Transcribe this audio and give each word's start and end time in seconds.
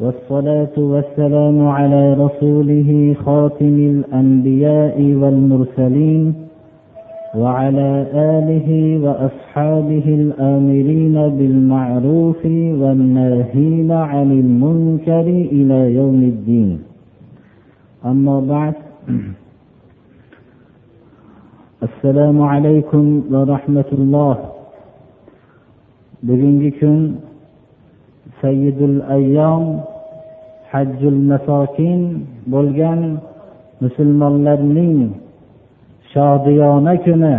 والصلاة 0.00 0.76
والسلام 0.78 1.68
على 1.68 2.14
رسوله 2.14 3.16
خاتم 3.24 3.76
الأنبياء 3.94 4.96
والمرسلين 5.20 6.34
وعلى 7.34 7.90
آله 8.14 8.68
وأصحابه 9.04 10.06
الآمرين 10.20 11.14
بالمعروف 11.36 12.44
والناهين 12.80 13.92
عن 13.92 14.30
المنكر 14.30 15.26
إلى 15.56 15.94
يوم 15.94 16.20
الدين. 16.32 16.78
أما 18.04 18.40
بعد 18.40 18.74
السلام 21.88 22.42
عليكم 22.42 23.04
ورحمة 23.32 23.90
الله. 23.92 24.36
bugungi 26.20 26.68
sayyidul 28.40 29.00
ayyom 29.08 29.80
hajjul 30.72 31.18
masokin 31.30 32.00
bo'lgan 32.52 33.00
musulmonlarning 33.82 34.96
shodiyona 36.12 36.94
kuni 37.04 37.36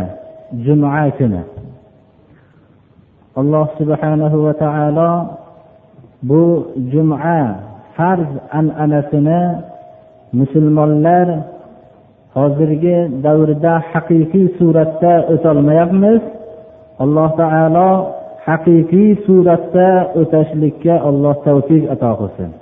juma 0.66 1.08
kuni. 1.18 1.44
Alloh 3.40 3.68
subhanahu 3.80 4.38
va 4.46 4.54
taolo 4.64 5.12
bu 6.30 6.44
juma 6.92 7.40
farz 7.96 8.32
an'anasini 8.60 9.42
musulmonlar 10.40 11.28
hozirgi 12.36 12.98
davrda 13.26 13.74
haqiqiy 13.92 14.48
suratda 14.60 15.14
o'tolmayapmiz. 15.34 16.22
Alloh 17.04 17.30
taolo 17.42 17.90
haqiqiy 18.48 19.12
suratda 19.26 19.90
o'tashlikka 20.20 20.96
alloh 21.10 21.36
tavfiq 21.48 21.84
ato 21.94 22.12
qilsin. 22.22 22.61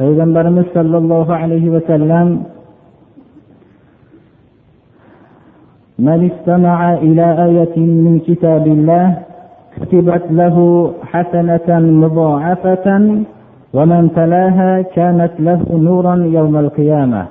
payg'ambarimiz 0.00 0.68
sollallohu 0.76 1.32
alayhi 1.32 1.72
vasallam 1.76 2.28
من 5.98 6.30
استمع 6.30 6.78
إلى 6.94 7.26
آية 7.48 7.76
من 8.04 8.20
كتاب 8.28 8.66
الله 8.66 9.06
كتبت 9.80 10.24
له 10.40 10.56
حسنة 11.12 11.68
مضاعفة 12.02 12.86
ومن 13.76 14.02
تلاها 14.12 14.82
كانت 14.96 15.34
له 15.40 15.60
نورا 15.88 16.14
يوم 16.38 16.54
القيامة 16.56 17.22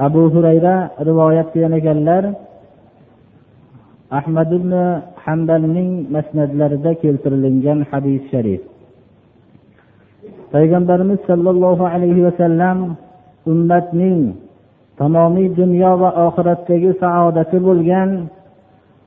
أبو 0.00 0.22
هريرة 0.34 0.90
رواية 1.06 1.54
ekanlar 1.54 2.24
ahmad 4.10 4.50
ibn 4.58 4.72
hambalning 5.24 5.90
masnadlarida 6.14 6.92
keltirilgan 7.02 7.86
hadis 7.90 8.22
sharif 8.30 8.62
payg'ambarimiz 10.53 11.19
sollallohu 11.29 11.83
alayhi 11.93 12.21
vasallam 12.27 12.77
ummatning 13.51 14.21
tamomiy 14.99 15.47
dunyo 15.61 15.91
va 16.01 16.09
oxiratdagi 16.27 16.91
saodati 17.03 17.57
bo'lgan 17.67 18.09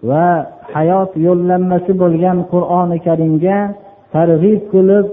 va 0.09 0.27
hayot 0.75 1.11
yo'llanmasi 1.27 1.93
bo'lgan 2.03 2.39
qur'oni 2.53 2.99
karimga 3.07 3.59
targ'ib 4.15 4.61
qilib 4.73 5.07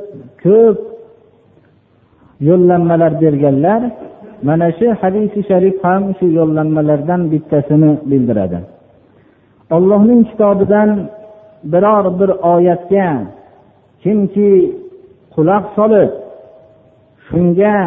ko'p 0.43 0.77
yo'llanmalar 2.47 3.11
berganlar 3.23 3.81
mana 4.47 4.67
shu 4.77 4.87
hadisi 5.01 5.39
sharif 5.49 5.77
ham 5.87 6.03
shu 6.17 6.25
yo'llanmalardan 6.39 7.21
bittasini 7.31 7.91
bildiradi. 8.09 8.59
Allohning 9.75 10.21
kitobidan 10.29 10.89
biror 11.71 12.05
bir 12.19 12.29
oyatga 12.53 13.07
kimki 14.03 14.49
quloq 15.39 15.65
solib 15.77 16.09
shunga 17.27 17.77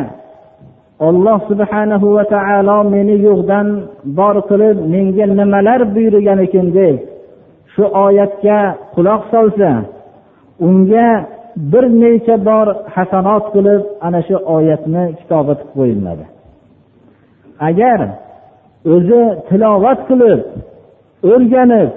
olloh 1.09 1.39
subhanahu 1.51 2.07
va 2.17 2.25
taolo 2.35 2.79
meni 2.95 3.15
yo'qdan 3.29 3.67
bor 4.19 4.37
qilib 4.51 4.77
menga 4.93 5.25
nimalar 5.41 5.81
buyurgan 5.95 6.39
ekan 6.47 6.69
deb 6.79 6.97
shu 7.73 7.85
oyatga 8.07 8.59
quloq 8.95 9.23
solsa 9.33 9.71
unga 10.67 11.09
bir 11.73 11.85
necha 12.03 12.35
bor 12.49 12.67
hasanot 12.95 13.45
qilib 13.55 13.83
ana 14.07 14.21
shu 14.29 14.37
oyatni 14.57 15.05
kitobat 15.19 15.59
qilib 15.61 15.75
qo'yiladi 15.77 16.25
agar 17.69 18.01
o'zi 18.95 19.23
tilovat 19.49 20.01
qilib 20.09 20.41
o'rganib 21.33 21.91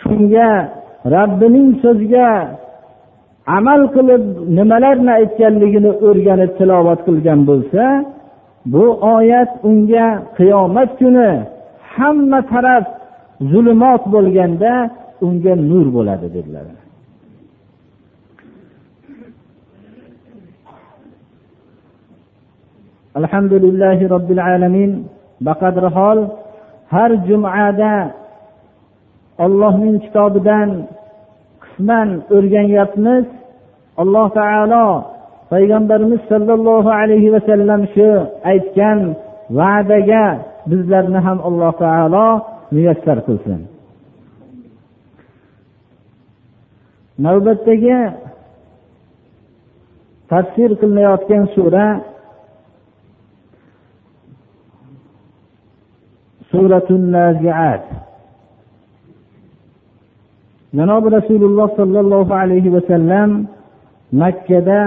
shunga 0.00 0.50
rabbining 1.14 1.70
so'ziga 1.82 2.28
amal 3.56 3.82
qilib 3.94 4.22
nimalarni 4.58 5.10
aytganligini 5.20 5.92
o'rganib 6.08 6.50
tilovat 6.58 7.00
qilgan 7.06 7.40
bo'lsa 7.50 7.84
bu 8.72 8.84
oyat 9.16 9.50
unga 9.68 10.06
qiyomat 10.38 10.90
kuni 11.00 11.30
hamma 11.94 12.40
taraf 12.52 12.84
zulmat 13.52 14.02
bo'lganda 14.14 14.72
unga 15.26 15.54
nur 15.70 15.86
bo'ladi 15.96 16.28
dedilar. 16.36 16.66
Alhamdulillahi 23.20 24.04
robbil 24.14 24.42
alamin 24.52 24.90
baqadri 25.48 25.88
hol 25.96 26.18
har 26.94 27.10
jumada 27.28 27.94
ollohning 29.44 29.96
kitobidan 30.04 30.68
qisman 31.62 32.08
o'rganyapmiz. 32.36 33.26
Alloh 34.02 34.26
taolo 34.40 34.86
payg'ambarimiz 35.52 36.22
sollallohu 36.32 36.90
alayhi 37.00 37.32
vasallam 37.36 37.80
shu 37.94 38.10
aytgan 38.52 38.98
va'daga 39.58 40.24
bizlarni 40.70 41.20
ham 41.26 41.38
alloh 41.48 41.72
taolo 41.84 42.26
muyassar 42.74 43.18
qilsin. 43.26 43.60
Navbatdagi 47.24 47.98
tafsir 50.30 50.70
qilinayotgan 50.80 51.44
sura 51.54 51.86
suratul 56.50 57.04
naziat. 57.16 57.84
Janobi 60.78 61.08
rasululloh 61.18 61.68
sollallohu 61.80 62.32
alayhi 62.42 62.70
vasallam 62.76 63.30
makkada 64.12 64.80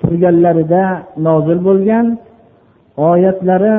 turganlarida 0.00 0.84
nozil 1.26 1.58
bo'lgan 1.68 2.06
oyatlari 3.10 3.76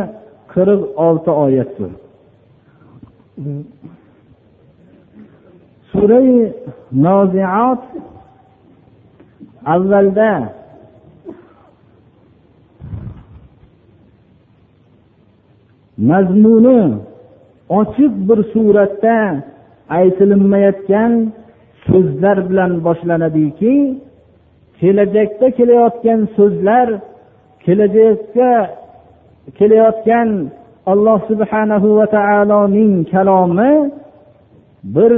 qirq 0.53 0.81
olti 1.07 1.31
oyatdir. 1.45 1.91
Surai 5.91 6.53
noziot 7.05 7.81
avvalda 9.73 10.31
mazmuni 16.09 16.81
ochiq 17.79 18.13
bir 18.27 18.39
suratda 18.53 19.17
aytilinmayotgan 19.99 21.11
so'zlar 21.87 22.37
bilan 22.49 22.71
boshlanadiki 22.85 23.73
kelajakda 24.79 25.47
kelayotgan 25.57 26.21
so'zlar 26.37 26.87
kelajakda 27.65 28.51
kelayotgan 29.59 30.29
alloh 30.91 31.19
subhanahu 31.29 31.87
va 31.99 32.05
taoloning 32.17 32.93
kalomi 33.13 33.73
bir 34.95 35.11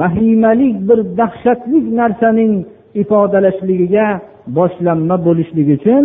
vahimalik 0.00 0.76
bir 0.88 0.98
dahshatli 1.20 1.78
narsaning 2.00 2.52
ifodalashligiga 3.02 4.06
boshlanma 4.58 5.16
bo'lishligi 5.26 5.72
uchun 5.78 6.04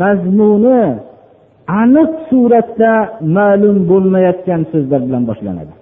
mazmuni 0.00 0.82
aniq 1.82 2.10
suratda 2.28 2.92
ma'lum 3.36 3.76
bo'lmayotgan 3.90 4.62
so'zlar 4.72 5.00
bilan 5.06 5.22
boshlanadi. 5.30 5.74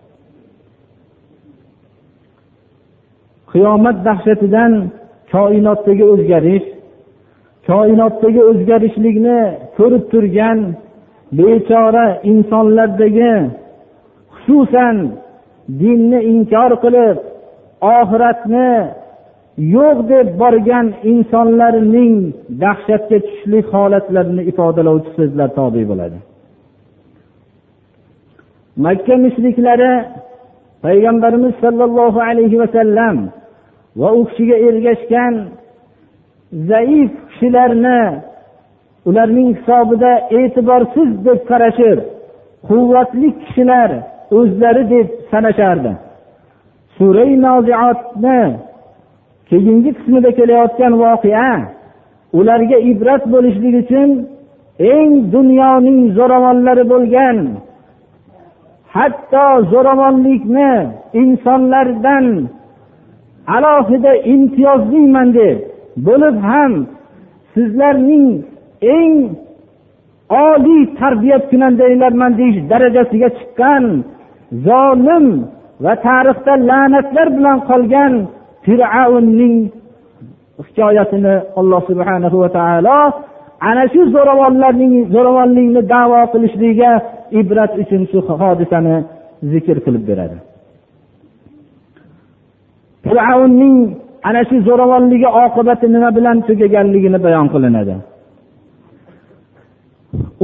Qiyomat 3.52 3.96
dahshatidan 4.08 4.72
koinotdagi 5.32 6.04
o'zgarish 6.12 6.66
koinotdagi 7.68 8.40
o'zgarishlikni 8.50 9.38
ko'rib 9.76 10.04
turgan 10.12 10.58
bechora 11.38 12.06
insonlardagi 12.32 13.32
xususan 14.34 14.96
dinni 15.80 16.20
inkor 16.32 16.72
qilib 16.84 17.16
oxiratni 17.96 18.70
yo'q 19.74 19.98
deb 20.12 20.26
borgan 20.42 20.86
insonlarning 21.12 22.14
dahshatga 22.62 23.18
tushishlik 23.24 23.66
holatlarini 23.74 24.42
ifodalovchi 24.50 25.10
so'zlar 25.18 25.48
tobe 25.58 25.82
bo'ladi. 25.90 26.18
Makka 28.84 29.14
mushriklari 29.24 29.92
payg'ambarimiz 30.84 31.54
sollallohu 31.62 32.20
alayhi 32.28 32.56
vasallam 32.62 33.16
va 33.96 34.08
u 34.18 34.24
kishiga 34.28 34.56
ergashgan 34.68 35.34
zaif 36.70 37.10
kishilarni 37.30 38.00
ularning 39.08 39.48
hisobida 39.56 40.12
e'tiborsiz 40.38 41.10
deb 41.26 41.40
qarashib 41.50 41.98
quvvatli 42.68 43.28
kishilar 43.42 43.90
o'zlari 44.38 44.84
deb 44.94 45.06
sanashardi. 45.30 45.92
Surai 46.96 47.32
noziotni 47.46 48.40
keyingi 49.50 49.90
qismida 49.98 50.30
kelayotgan 50.38 50.92
voqea 51.02 51.50
ularga 52.38 52.78
ibrat 52.90 53.22
bo'lishlik 53.32 53.74
uchun 53.82 54.10
eng 54.94 55.12
dunyoning 55.34 56.00
zo'ravonlari 56.16 56.84
bo'lgan 56.92 57.38
hatto 58.96 59.46
zo'ravonlikni 59.72 60.72
insonlardan 61.22 62.26
alohida 63.56 64.12
imtiyozliman 64.34 65.28
deb 65.38 65.58
bo'lib 66.06 66.36
ham 66.50 66.72
sizlarning 67.54 68.26
eng 68.96 69.14
oliy 70.46 70.82
tarbiyat 71.00 71.44
kunandanglarman 71.50 72.32
deyish 72.40 72.58
darajasiga 72.70 73.28
chiqqan 73.38 73.84
zolim 74.66 75.26
va 75.84 75.92
tarixda 76.06 76.52
la'natlar 76.70 77.28
bilan 77.36 77.58
qolgan 77.70 78.12
fir'avnning 78.64 79.56
hikoyatini 80.66 81.34
alloh 81.60 81.80
subhanahu 81.90 82.36
va 82.42 82.48
taolo 82.58 82.98
ana 83.68 83.84
shu 83.92 84.00
zo'ravonlarning 84.14 84.92
zo'ravonlikni 85.14 85.82
davo 85.94 86.20
qilishligiga 86.32 86.92
ibrat 87.40 87.72
uchun 87.82 88.02
shu 88.10 88.18
hodisani 88.42 88.96
zikr 89.52 89.76
qilib 89.84 90.04
beradi. 90.10 90.36
Fir'avnning 93.08 93.76
ana 94.28 94.40
shu 94.48 94.56
zo'ravonligi 94.68 95.28
oqibati 95.44 95.86
nima 95.94 96.10
bilan 96.16 96.36
tugaganligini 96.48 97.18
bayon 97.26 97.46
qilinadi. 97.54 97.94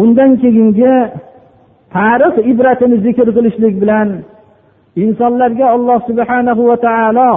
Undan 0.03 0.31
keyingi 0.43 0.93
tarix 1.95 2.35
ibratini 2.53 2.97
zikr 3.07 3.27
qilishlik 3.37 3.75
bilan 3.83 4.09
insonlarga 5.05 5.67
alloh 5.77 5.99
subhanahu 6.09 6.63
va 6.71 6.77
taolo 6.87 7.31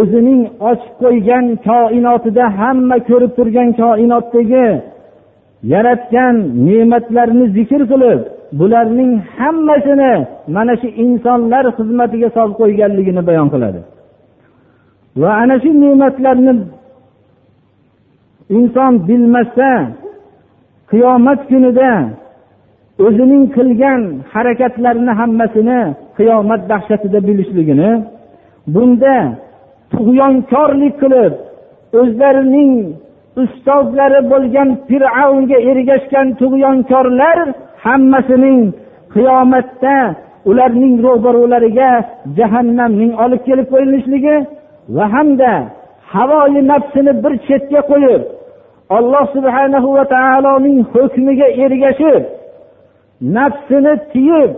o'zining 0.00 0.40
ochib 0.70 0.92
qo'ygan 1.02 1.44
koinotida 1.68 2.44
hamma 2.60 2.96
ko'rib 3.08 3.32
turgan 3.38 3.68
koinotdagi 3.80 4.68
yaratgan 5.72 6.34
ne'matlarini 6.66 7.46
zikr 7.56 7.82
qilib 7.92 8.20
bularning 8.60 9.12
hammasini 9.38 10.14
mana 10.56 10.74
shu 10.80 10.88
insonlar 11.04 11.64
xizmatiga 11.78 12.28
solib 12.36 12.54
qo'yganligini 12.60 13.22
bayon 13.28 13.48
qiladi. 13.54 13.80
Va 15.20 15.30
ana 15.42 15.56
shu 15.62 15.70
ne'matlarni 15.82 16.52
inson 18.56 18.92
bilmasa 19.08 19.70
qiyomat 20.90 21.40
kunida 21.50 21.92
o'zining 23.06 23.44
qilgan 23.56 24.00
harakatlarini 24.32 25.12
hammasini 25.20 25.80
qiyomat 26.18 26.62
dahshatida 26.70 27.18
bilishligini 27.28 27.90
bunda 28.74 29.16
tug'yonkorlik 29.92 30.94
qilib 31.02 31.32
o'zlarining 32.00 32.72
ustozlari 33.42 34.20
bo'lgan 34.32 34.68
fir'avnga 34.88 35.58
ergashgan 35.70 36.26
tug'yonkorlar 36.40 37.38
hammasining 37.84 38.60
qiyomatda 39.14 39.96
ularning 40.50 40.94
ro'barolariga 41.06 41.90
jahannamning 42.38 43.12
olib 43.24 43.42
kelib 43.48 43.66
qo'yilishligi 43.72 44.36
va 44.96 45.04
hamda 45.14 45.52
havoyi 46.12 46.60
nafsini 46.72 47.12
bir 47.22 47.32
chetga 47.46 47.80
qo'yib 47.90 48.22
alloh 48.98 49.24
subhanahu 49.36 49.88
va 49.96 50.04
taoloning 50.16 50.78
hukmiga 50.92 51.48
ergashib 51.64 52.22
nafsini 53.36 53.94
tiyib 54.12 54.50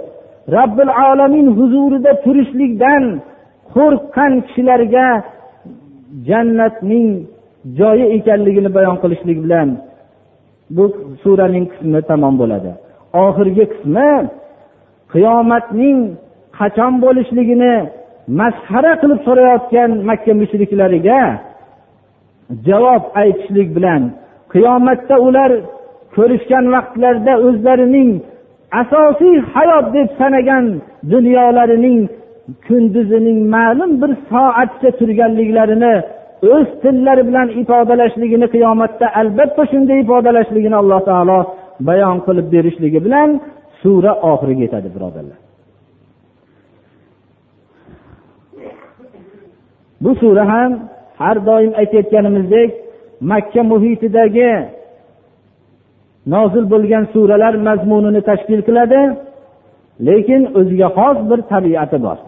robbil 0.56 0.92
alamin 1.08 1.46
huzurida 1.58 2.12
turishlikdan 2.24 3.04
qo'rqqan 3.74 4.32
kishilarga 4.46 5.06
jannatning 6.28 7.08
joyi 7.78 8.06
ekanligini 8.16 8.70
bayon 8.76 8.96
qilishlik 9.02 9.38
bilan 9.44 9.68
bu 10.76 10.84
suraning 11.22 11.66
qismi 11.72 12.00
tamom 12.10 12.34
bo'ladi. 12.42 12.70
Oxirgi 13.24 13.64
qismi 13.72 14.10
qiyomatning 15.12 15.98
qachon 16.58 16.92
bo'lishligini 17.04 17.74
masxara 18.38 18.92
qilib 19.02 19.20
so'rayotgan 19.26 19.90
makka 20.08 20.32
mushriklariga 20.40 21.20
javob 22.66 23.02
aytishlik 23.22 23.68
bilan 23.76 24.02
qiyomatda 24.52 25.16
ular 25.26 25.50
ko'rishgan 26.16 26.64
vaqtlarida 26.74 27.34
o'zlarining 27.46 28.10
asosiy 28.82 29.36
hayot 29.54 29.86
deb 29.96 30.08
sanagan 30.20 30.64
dunyolarining 31.12 32.00
kunduzining 32.66 33.38
ma'lum 33.54 33.90
bir 34.02 34.10
soatcha 34.30 34.90
turganliklarini 34.98 35.94
o'z 36.54 36.68
tillari 36.82 37.22
bilan 37.28 37.48
ifodalashligini 37.62 38.46
qiyomatda 38.54 39.06
albatta 39.20 39.62
shunday 39.70 39.98
ifodalashligini 40.04 40.76
alloh 40.82 41.00
taolo 41.10 41.38
bayon 41.88 42.16
qilib 42.26 42.46
berishligi 42.54 43.00
bilan 43.06 43.28
sura 43.80 44.12
oxiriga 44.30 44.62
yetadi 44.66 44.88
birodarlar. 44.96 45.49
bu 50.03 50.11
sura 50.21 50.43
ham 50.53 50.71
har 51.21 51.37
doim 51.47 51.71
aytayotganimizdek 51.81 52.69
makka 53.31 53.61
muhitidagi 53.71 54.51
nozil 56.33 56.65
bo'lgan 56.73 57.03
suralar 57.13 57.53
mazmunini 57.67 58.21
tashkil 58.29 58.61
qiladi 58.67 59.01
lekin 60.07 60.41
o'ziga 60.59 60.87
xos 60.97 61.17
bir 61.29 61.39
tabiati 61.51 61.99
bor 62.07 62.19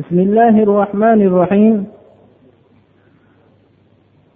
بسم 0.00 0.18
الله 0.26 0.54
الرحمن 0.66 1.20
الرحيم 1.28 1.76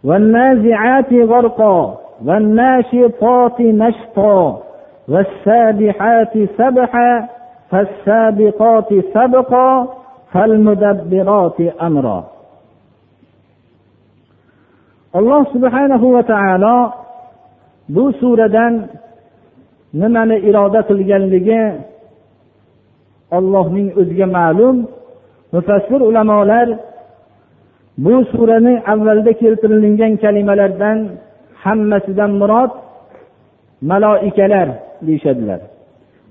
والنازعات 0.08 1.12
غرقا 1.12 1.78
والناشطات 2.26 3.58
نشطا 3.60 4.62
والسابحات 5.12 6.34
سبحا 6.58 7.28
فالسابقات 7.72 8.90
سبقا 9.14 9.70
فالمدبرات 10.32 11.58
أمرا 11.82 12.20
alloh 15.18 15.42
subhanahu 15.54 16.06
va 16.14 16.22
taolo 16.32 16.76
bu 17.94 18.04
suradan 18.20 18.72
nimani 20.00 20.36
iroda 20.48 20.80
qilganligi 20.88 21.62
ollohning 23.36 23.88
o'ziga 24.00 24.26
ma'lum 24.36 24.76
mufassir 25.54 26.00
ulamolar 26.08 26.68
bu 28.04 28.14
surani 28.32 28.74
avvalda 28.92 29.32
keltirilgan 29.40 30.12
kalimalardan 30.22 30.98
hammasidan 31.64 32.32
murod 32.40 32.72
maloikalar 33.90 34.68
deyishadilar 35.06 35.60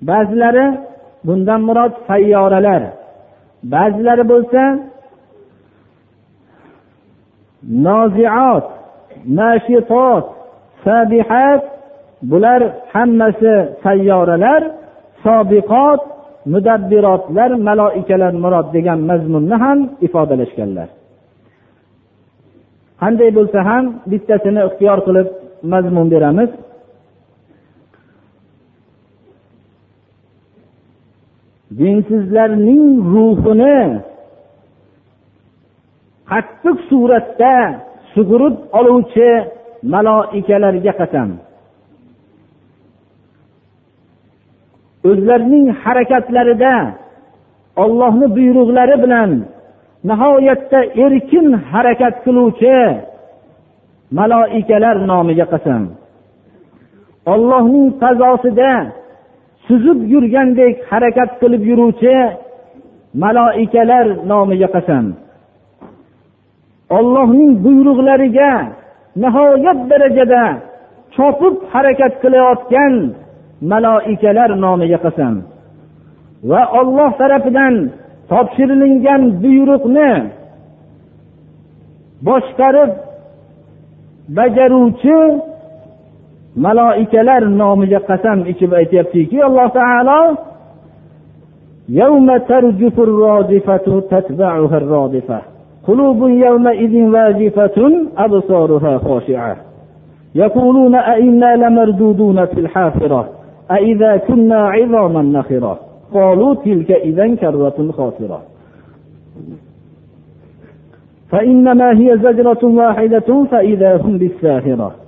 ba'zilari 0.09 0.65
bundan 1.26 1.60
murod 1.68 1.92
sayyoralar. 2.08 2.82
Ba'zilari 3.72 4.24
bo'lsa 4.32 4.62
noziot 7.86 8.66
nashitot 9.38 10.24
sabihat 10.84 11.62
bular 12.30 12.62
hammasi 12.92 13.54
sayyoralar 13.84 14.62
sobiqot 15.24 16.00
mudabbirotlar 16.52 17.50
maloikalar 17.68 18.32
murod 18.44 18.66
degan 18.76 18.98
mazmunni 19.10 19.56
ham 19.64 19.78
ifodalashganlar. 20.06 20.88
Qanday 23.02 23.30
bo'lsa 23.38 23.60
ham 23.68 23.84
bittasini 24.10 24.60
ixtiyor 24.68 24.98
qilib 25.06 25.28
mazmun 25.72 26.06
beramiz. 26.14 26.50
Dinsizlarning 31.78 32.86
ruhini 33.12 33.78
qattiq 36.30 36.76
suratda 36.88 37.54
sug'urib 38.14 38.56
oluvchi 38.78 39.30
maloikalarga 39.94 40.92
qasam. 41.00 41.30
O'zlarining 45.08 45.66
harakatlarida 45.82 46.74
ollohni 47.82 48.26
buyruqlari 48.36 48.96
bilan 49.04 49.30
nihoyatda 50.08 50.80
erkin 51.04 51.46
harakat 51.70 52.14
qiluvchi 52.24 52.78
maloikalar 54.18 54.96
nomiga 55.10 55.46
qasam. 55.52 55.82
Ollohning 57.32 57.88
qazosida 58.02 58.70
suzib 59.72 59.98
yurgandek 60.12 60.74
harakat 60.90 61.30
qilib 61.40 61.62
yuruvchi 61.70 62.16
maloikalar 63.22 64.06
nomiga 64.30 64.68
qasam 64.74 65.04
ollohning 66.98 67.52
buyruqlariga 67.64 68.52
nihoyat 69.22 69.78
darajada 69.90 70.42
chopib 71.14 71.54
harakat 71.72 72.12
qilayotgan 72.22 72.94
maloikalar 73.72 74.50
nomiga 74.64 74.98
qasam 75.06 75.34
va 76.50 76.62
olloh 76.80 77.10
tarafidan 77.20 77.74
topshirilingan 78.30 79.22
buyruqni 79.42 80.12
boshqarib 82.26 82.90
bajaruvchi 84.36 85.18
maloikalar 86.56 87.42
nomiga 87.50 88.00
qasam 88.00 88.38
ichib 88.52 88.72
aytyaptiki 88.72 89.42
alloh 89.42 89.68
taolo 89.72 90.20
يوم 91.88 92.36
ترجف 92.36 93.00
الرادفة 93.00 94.00
تتبعها 94.10 94.76
الرادفة. 94.76 95.40
قلوب 95.88 96.28
يومئذ 96.28 97.02
واجفة 97.02 97.92
أبصارها 98.16 98.98
خاشعة. 98.98 99.56
يقولون 100.34 100.94
أئنا 100.94 101.56
لمردودون 101.56 102.46
في 102.46 102.60
الحافرة؟ 102.60 103.28
أئذا 103.70 104.16
كنا 104.16 104.68
عظاما 104.68 105.22
نخرة؟ 105.22 105.78
قالوا 106.14 106.54
تلك 106.54 106.90
إذا 106.90 107.34
كرة 107.34 107.90
خاسرة. 107.92 108.42
فإنما 111.30 111.92
هي 111.98 112.18
زجرة 112.18 112.64
واحدة 112.64 113.44
فإذا 113.50 113.96
هم 113.96 114.18
بالساهرة. 114.18 115.01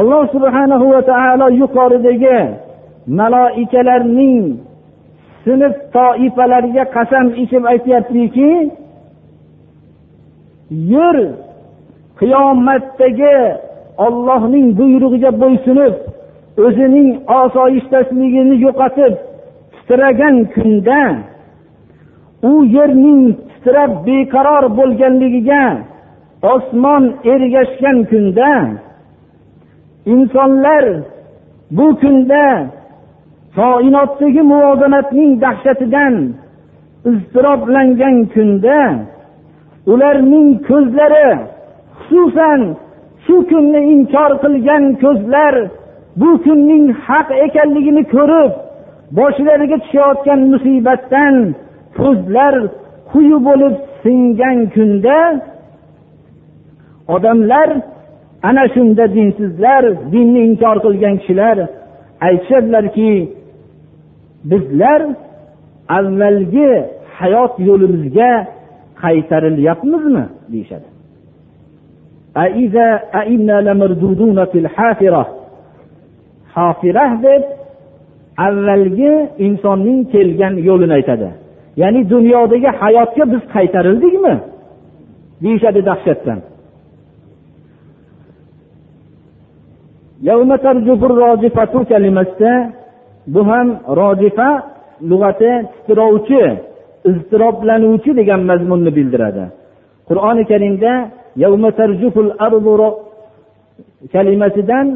Alloh 0.00 0.22
subhanahu 0.34 0.84
va 0.94 1.02
taolo 1.10 1.46
yuqoridagi 1.60 2.38
maloikalarning 3.18 4.44
sinf 5.44 5.74
toifalariga 5.96 6.84
qasam 6.96 7.26
ichib 7.42 7.62
aytyaptiki 7.72 8.50
yur 10.92 11.16
qiyomatdagi 12.20 13.36
ollohning 14.06 14.66
buyrug'iga 14.78 15.30
bo'ysunib 15.42 15.94
o'zining 16.64 17.08
osoyishtaligini 17.40 18.54
yo'qotib 18.64 19.14
titragan 19.74 20.36
kunda 20.54 21.02
u 22.50 22.52
yerning 22.76 23.22
titrab 23.50 23.92
beqaror 24.06 24.64
bo'lganligiga 24.78 25.64
osmon 26.54 27.04
ergashgan 27.32 27.98
kunda 28.10 28.50
insonlar 30.06 30.84
bu 31.70 31.86
kunda 32.00 32.66
koinotdagi 33.56 34.42
muvozanatning 34.52 35.40
dahshatidan 35.44 36.14
iztiroblangan 37.10 38.16
kunda 38.34 38.80
ularning 39.92 40.48
ko'zlari 40.68 41.28
xususan 42.04 42.60
shu 43.24 43.36
kunni 43.50 43.80
inkor 43.94 44.30
qilgan 44.42 44.84
ko'zlar 45.02 45.54
bu 46.20 46.30
kunning 46.44 46.84
haq 47.06 47.28
ekanligini 47.46 48.04
ko'rib 48.14 48.52
boshlariga 49.18 49.78
tushayotgan 49.84 50.40
musibatdan 50.52 51.34
ko'zlar 51.98 52.54
quyi 53.10 53.38
bo'lib 53.46 53.74
singan 54.02 54.58
kunda 54.74 55.18
odamlar 57.14 57.68
ana 58.48 58.64
shunda 58.74 59.04
dinsizlar 59.16 59.84
dinni 60.12 60.40
inkor 60.48 60.76
qilgan 60.84 61.14
kishilar 61.20 61.56
aytishadilarki 62.26 63.10
bizlar 64.50 65.00
avvalgi 65.98 66.70
hayot 67.18 67.54
yo'limizga 67.68 68.30
qaytarilyapmizmi? 69.02 70.24
deyishadi. 70.52 70.88
Deb 77.24 77.42
avvalgi 78.46 79.12
insonning 79.46 80.00
kelgan 80.12 80.54
yo'lini 80.68 80.94
aytadi. 80.98 81.28
Ya'ni 81.82 82.00
dunyodagi 82.14 82.70
hayotga 82.80 83.24
biz 83.32 83.42
qaytarildikmi? 83.54 84.34
deyishadi 85.44 85.80
dahshatdan. 85.90 86.38
Kalimasida 91.90 92.52
bu 93.34 93.40
ham 93.50 93.68
rojifa 94.00 94.48
lug'ati 95.10 95.50
titrovchi 95.86 96.42
iztiroblanuvchi 97.10 98.10
degan 98.20 98.40
mazmunni 98.50 98.90
bildiradi 98.96 99.44
qur'oni 100.08 100.42
karimda 100.50 100.92
kalimasidan 104.12 104.86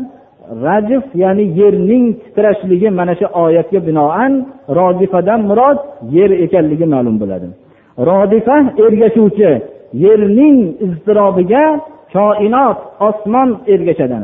rajif 0.67 1.05
ya'ni 1.23 1.45
yerning 1.61 2.05
titrashligi 2.25 2.89
mana 2.99 3.15
shu 3.21 3.27
oyatga 3.45 3.81
binoan 3.89 4.33
rojifadan 4.79 5.41
murod 5.51 5.79
yer 6.17 6.31
ekanligi 6.45 6.87
ma'lum 6.95 7.17
bo'ladi 7.23 7.49
rodifa 8.09 8.57
ergashuvchi 8.85 9.51
yerning 10.05 10.57
iztirobiga 10.87 11.65
koinot 12.15 12.79
osmon 13.09 13.49
ergashadi 13.75 14.19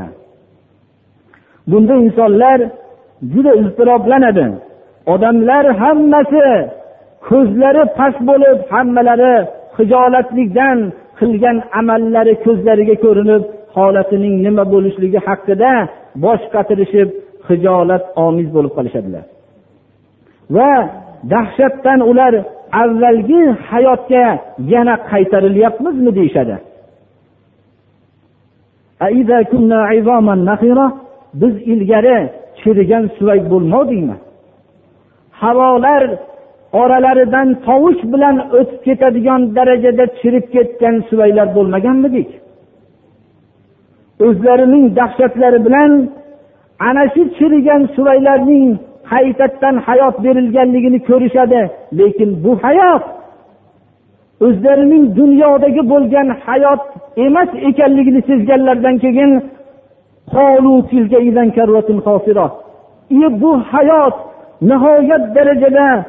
bunda 1.71 1.94
insonlar 2.04 2.59
juda 3.33 3.52
iztiroblanadi. 3.62 4.47
Odamlar 5.14 5.64
hammasi 5.83 6.47
ko'zlari 7.28 7.83
past 7.99 8.21
bo'lib 8.28 8.59
hammalari 8.73 9.35
hijolatlikdan 9.76 10.78
qilgan 11.18 11.56
amallari 11.80 12.35
ko'zlariga 12.44 12.97
ko'rinib 13.04 13.42
holatining 13.76 14.35
nima 14.47 14.64
bo'lishligi 14.75 15.21
haqida 15.28 15.73
bosh 16.25 16.44
qatirishib 16.54 17.09
hijolat 17.49 18.04
omiz 18.26 18.49
bo'lib 18.56 18.73
qolishadilar. 18.76 19.25
Va 20.56 20.73
dahshatdan 21.33 22.00
ular 22.11 22.35
avvalgi 22.83 23.42
hayotga 23.68 24.26
yana 24.73 24.94
qaytarilyapmizmi 25.11 26.11
deyishadi. 26.18 26.56
Biz 31.41 31.55
ilgari 31.73 32.19
chirigan 32.61 33.05
suvak 33.19 33.43
bo'lmovdikmi 33.53 34.17
havolar 35.41 36.03
oralaridan 36.81 37.49
tovush 37.67 38.03
bilan 38.12 38.37
o'tib 38.59 38.81
ketadigan 38.87 39.41
darajada 39.57 40.05
chirib 40.21 40.47
ketgan 40.55 40.97
suvaylar 41.09 41.49
bo'lmaganmidik? 41.57 42.29
O'zlarining 44.26 44.87
dahshatlari 44.99 45.59
bilan 45.67 45.91
ana 46.88 47.05
shu 47.14 47.23
chirigan 47.38 47.83
suvaylarning 47.97 48.69
qaytadan 49.12 49.76
hayot 49.87 50.17
berilganligini 50.25 50.99
ko'rishadi. 51.09 51.62
Lekin 51.99 52.31
bu 52.45 52.53
hayot 52.64 53.05
o'zlarining 54.47 55.05
dunyodagi 55.19 55.83
bo'lgan 55.93 56.29
hayot 56.47 56.83
emas 57.26 57.50
ekanligini 57.69 58.21
sezganlaridan 58.29 58.97
keyin 59.05 59.31
bu 63.43 63.50
hayot 63.73 64.16
nihoyat 64.62 65.35
darajada 65.35 66.04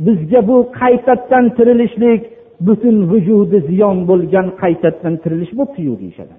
bizga 0.00 0.48
bu 0.48 0.56
qaytadan 0.80 1.44
tirilishlik 1.56 2.22
butun 2.60 2.96
vujudi 3.10 3.58
ziyon 3.68 3.96
bo'lgan 4.08 4.46
qaytadan 4.62 5.14
tirilish 5.22 5.52
bo'libdiyu 5.58 5.94
deyishadi 6.00 6.34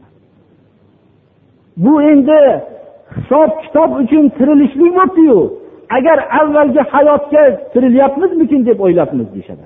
bu 1.78 1.94
endi 2.12 2.42
hisob 3.16 3.52
kitob 3.64 3.92
uchun 4.02 4.26
tirilishlik 4.38 4.92
bo'libdiyu 4.98 5.40
agar 5.98 6.18
avvalgi 6.40 6.82
hayotga 6.94 7.44
tirilyapmizmikin 7.74 8.66
deb 8.66 8.80
o'ylabmiz 8.86 9.28
deyishadi 9.34 9.66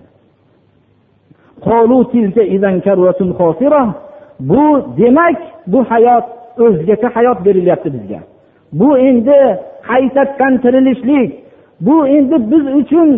bu 4.39 4.63
demak 4.97 5.37
bu 5.67 5.79
hayot 5.91 6.38
o'zgacha 6.65 7.07
hayot 7.15 7.39
berilyapti 7.45 7.89
bizga. 7.95 8.19
Bu 8.79 8.89
endi 9.07 9.39
qaytadan 9.89 10.53
tirilishlik 10.63 11.31
bu 11.87 11.95
endi 12.07 12.35
biz 12.51 12.65
uchun 12.81 13.09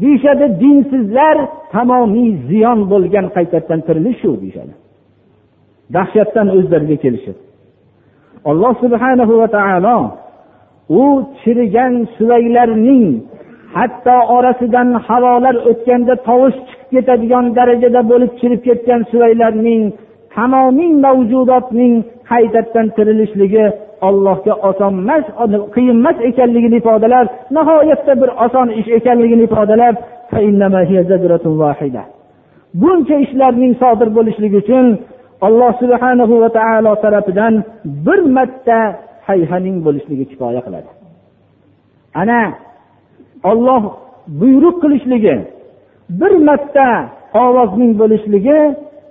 deyishadi 0.00 0.46
dinsizlar 0.60 1.36
tamomiy 1.72 2.30
ziyon 2.48 2.78
bo'lgan 2.92 3.26
qaytadan 3.36 3.80
tirilish 3.86 4.18
shu 4.22 4.30
deyishadi. 4.42 4.72
Dahshatdan 5.94 6.46
o'zlariga 6.56 6.96
kelishib. 7.04 7.36
Alloh 8.50 8.74
subhanahu 8.82 9.32
va 9.40 9.48
taolo 9.56 9.98
u 11.00 11.02
chirigan 11.40 11.94
suvaklarning 12.16 13.06
hatto 13.76 14.16
orasidan 14.36 14.88
havolar 15.06 15.56
o'tganda 15.70 16.14
tovush 16.28 16.58
chiqib 16.68 16.88
ketadigan 16.92 17.44
darajada 17.58 18.00
bo'lib 18.10 18.32
chirib 18.40 18.60
ketgan 18.68 19.00
suvaklarning 19.10 19.82
tamomiy 20.34 20.92
mavjudotning 21.04 21.94
qaytadan 22.30 22.86
tirilishligi 22.96 23.64
ollohga 24.08 24.54
oson 24.68 24.94
emas 25.02 25.24
qiyin 25.74 25.96
emas 26.00 26.16
ekanligini 26.28 26.76
ifodalab 26.82 27.26
nihoyatda 27.56 28.12
bir 28.22 28.30
oson 28.44 28.68
ish 28.80 28.88
ekanligini 28.98 29.42
ifodalab 29.48 29.96
buncha 32.74 33.16
ishlarning 33.24 33.72
sodir 33.82 34.08
bo'lishligi 34.16 34.56
uchun 34.62 34.86
alloh 35.46 35.72
subhanahu 35.82 36.34
va 36.42 36.48
taolo 36.58 36.92
tarafidan 37.04 37.54
bir 38.06 38.20
marta 38.36 38.78
hayhaning 39.28 39.76
bo'lishligi 39.86 40.24
kifoya 40.30 40.60
qiladi. 40.66 40.90
Ana 42.22 42.40
olloh 43.50 43.82
buyruq 44.40 44.76
qilishligi 44.82 45.36
bir 46.20 46.32
marta 46.48 46.88
ovozning 47.44 47.92
bo'lishligi 48.00 48.58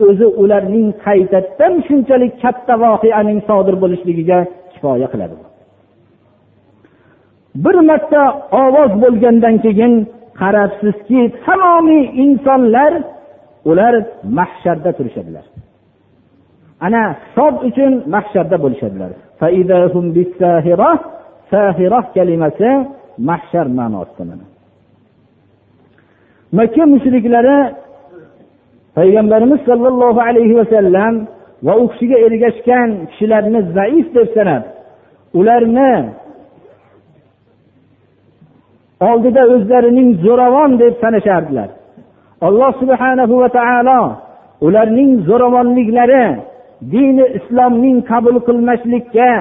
o'zi 0.06 0.28
ularning 0.42 0.88
qaytadan 1.06 1.74
shunchalik 1.88 2.34
katta 2.44 2.74
voqeaning 2.84 3.40
sodir 3.50 3.76
bo'lishligiga 3.84 4.40
kifoya 4.72 5.08
qiladi. 5.14 5.36
Bir 7.64 7.76
marta 7.90 8.22
ovoz 8.64 8.92
bo'lgandan 9.04 9.56
keyin 9.66 9.94
qarabsizki 10.42 11.22
tamomiy 11.46 12.04
insonlar 12.24 12.94
ular 13.70 13.94
mahsharda 14.38 14.92
turishadilar. 14.98 15.46
Ana 16.86 17.04
hisob 17.24 17.54
uchun 17.68 17.92
mahsharda 18.16 18.58
bo'lishadilar. 18.64 19.12
Kalimasi 22.16 22.70
mahshar 23.30 23.66
ma'nosida 23.80 24.36
makka 26.58 26.84
mushriklari 26.94 27.58
payg'ambarimiz 29.00 29.60
sollallohu 29.70 30.20
alayhi 30.30 30.56
vasallam 30.62 31.14
va 31.66 31.74
u 31.82 31.84
kishiga 31.92 32.18
ergashgan 32.28 32.90
kishilarni 33.10 33.60
zaif 33.78 34.08
deb 34.16 34.28
sanab 34.36 34.64
ularni 35.40 35.94
oldida 39.10 39.42
o'zlarining 39.56 40.10
zo'ravon 40.26 40.72
deb 40.82 40.94
sanashardilar. 41.04 41.70
Alloh 42.48 42.72
subhanahu 42.82 43.34
va 43.42 43.50
taolo 43.60 44.02
ularning 44.68 45.12
zo'ravonliklari 45.30 46.26
dini 46.94 47.26
islomning 47.38 47.98
qabul 48.12 48.36
qilmaslikka 48.48 49.32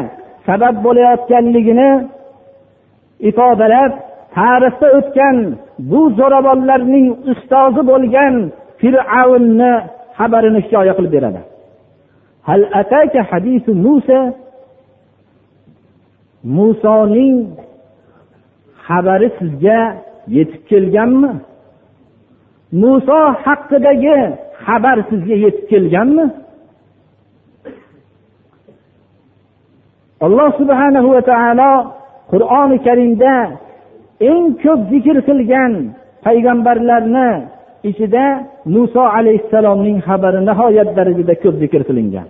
sabab 0.46 0.74
bo'layotganligini 0.86 1.90
ifodalab 3.30 3.92
tarixda 4.36 4.88
o'tgan 4.98 5.36
bu 5.90 6.00
zo'ravonlarning 6.18 7.06
ustozi 7.32 7.82
bo'lgan 7.90 8.34
fir'avnni 8.80 9.72
xabarini 10.18 10.60
hikoya 10.64 10.92
qilib 10.98 11.12
beradi. 11.16 11.40
Hal 12.48 12.62
ataka 12.80 13.20
hadisu 13.30 13.70
musa? 13.86 14.20
Musoning 16.56 17.36
xabari 18.86 19.28
sizga 19.38 19.80
yetib 20.36 20.62
kelganmi? 20.70 21.32
Muso 22.80 23.20
haqidagi 23.44 24.18
xabar 24.64 24.96
sizga 25.10 25.36
yetib 25.44 25.64
kelganmi? 25.70 26.26
Alloh 30.26 30.50
subhanahu 30.60 31.08
va 31.14 31.22
taolo 31.30 31.72
qur'oni 32.32 32.78
karimda 32.86 33.34
eng 34.30 34.44
ko'p 34.62 34.80
zikr 34.92 35.16
qilgan 35.28 35.72
payg'ambarlarni 36.24 37.30
ichida 37.84 38.24
muso 38.64 39.00
alayhissalomning 39.00 39.98
xabari 40.08 40.40
nihoyat 40.48 40.88
darajada 40.96 41.34
ko'p 41.42 41.54
zikr 41.62 41.82
qilingan. 41.88 42.28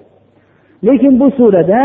Lekin 0.86 1.12
bu 1.20 1.26
surada 1.38 1.82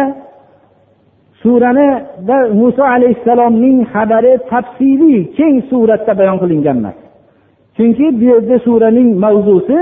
suranida 1.42 2.38
muso 2.60 2.84
alayhissalomning 2.96 3.78
xabari 3.94 4.34
tafsiliy 4.52 5.20
keng 5.38 5.56
suratda 5.70 6.14
bayon 6.20 6.38
qilingan 6.44 6.78
emas. 6.82 6.98
Chunki 7.76 8.06
bu 8.20 8.24
yerda 8.32 8.58
suraning 8.68 9.10
mavzusi 9.24 9.80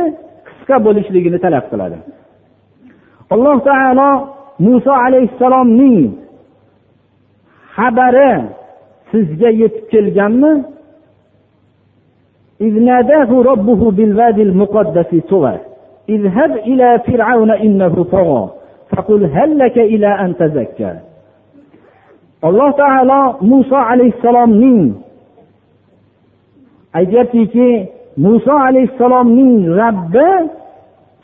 qisqa 0.47 0.75
bo'lishligini 0.85 1.39
talab 1.45 1.65
qiladi. 1.71 1.97
Alloh 3.33 3.57
taolo 3.69 4.09
muso 4.65 4.93
alayhissalomning 5.05 5.97
xabari 7.75 8.31
sizga 9.11 9.49
yetib 9.61 9.85
kelganmi? 9.93 10.53
إذ 12.60 12.72
ناداه 12.82 13.42
ربه 13.42 13.90
بالوادي 13.90 14.42
المقدس 14.42 15.14
طوى 15.28 15.58
اذهب 16.08 16.56
إلى 16.56 17.00
فرعون 17.06 17.50
إنه 17.50 18.04
طغى 18.04 18.50
فقل 18.96 19.24
هل 19.24 19.58
لك 19.58 19.78
إلى 19.78 20.06
أن 20.06 20.36
تزكى 20.36 20.92
alloh 22.42 22.70
taolo 22.76 23.20
muso 23.40 23.76
alayhissalomning 23.76 24.94
aytyaptiki 26.98 27.68
muso 28.16 28.52
alayhissalomning 28.66 29.52
rabbi 29.82 30.28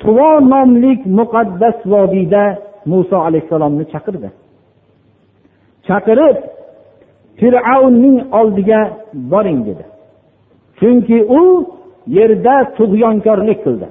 tuvo 0.00 0.30
nomlik 0.52 1.00
muqaddas 1.18 1.76
vodiyda 1.92 2.44
muso 2.92 3.16
alayhissalomni 3.26 3.84
chaqirdi 3.92 4.28
chaqirib 5.88 6.36
fir'avnning 7.38 8.16
oldiga 8.40 8.80
boring 9.32 9.60
dedi 9.68 9.84
Chunki 10.79 11.17
u 11.39 11.43
yerda 12.17 12.55
tug'yonkorlik 12.77 13.59
qildi. 13.65 13.87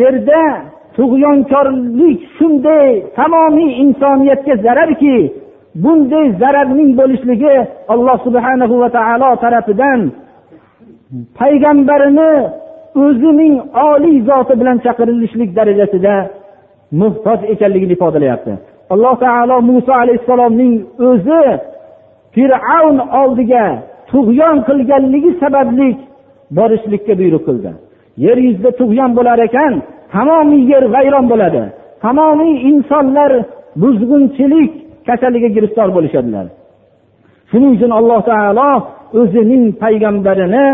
Yerda 0.00 0.42
tug'yonkorlik 0.96 2.20
shunday 2.36 2.88
tamomiy 3.18 3.70
insoniyatga 3.82 4.54
zararki 4.66 5.16
bunday 5.82 6.26
zararning 6.42 6.90
bo'lishligi 7.00 7.54
alloh 7.92 8.16
subhanahu 8.26 8.74
va 8.82 8.88
taolo 8.98 9.30
tarafidan 9.44 10.00
payg'ambarini 11.38 12.32
o'zining 13.04 13.54
oliy 13.88 14.16
zoti 14.28 14.54
bilan 14.60 14.76
chaqirilishlik 14.84 15.50
darajasida 15.58 16.14
muhtoj 17.00 17.40
ekanligini 17.52 17.92
ifodalayapti. 17.96 18.52
Alloh 18.94 19.14
taolo 19.24 19.56
muso 19.70 19.92
alayhissalomning 20.02 20.74
o'zi 21.08 21.44
fir'avn 22.34 22.96
oldiga 23.22 23.66
tug'yon 24.12 24.56
qilganligi 24.68 25.30
sababli 25.42 25.88
borishlikka 26.58 27.14
buyruq 27.20 27.42
qildi. 27.48 27.70
Yer 28.24 28.38
yuzida 28.46 28.70
tug'yon 28.80 29.10
bo'lar 29.18 29.38
ekan 29.48 29.72
tamomiy 30.14 30.62
yer 30.72 30.84
vayron 30.94 31.26
bo'ladi. 31.32 31.62
Tamomiy 32.04 32.54
insonlar 32.70 33.32
buzg'unchilik 33.82 34.72
kasaliga 35.06 35.48
giriftor 35.56 35.88
bo'lishadilar. 35.96 36.46
Shuning 37.50 37.72
uchun 37.76 37.92
alloh 37.98 38.20
taolo 38.30 38.70
o'zining 39.20 39.64
payg'ambarini 39.82 40.66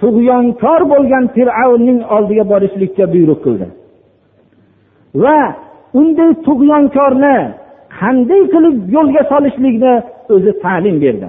tug'yonkor 0.00 0.80
bo'lgan 0.92 1.24
fir'avnning 1.34 1.98
oldiga 2.16 2.44
borishlikka 2.52 3.04
buyruq 3.14 3.40
qildi. 3.44 3.66
Va 5.22 5.38
unday 6.00 6.30
tug'yonkorni 6.46 7.36
qanday 7.98 8.42
qilib 8.52 8.76
yo'lga 8.96 9.22
solishlikni 9.32 9.94
o'zi 10.34 10.52
ta'lim 10.64 10.96
berdi. 11.04 11.28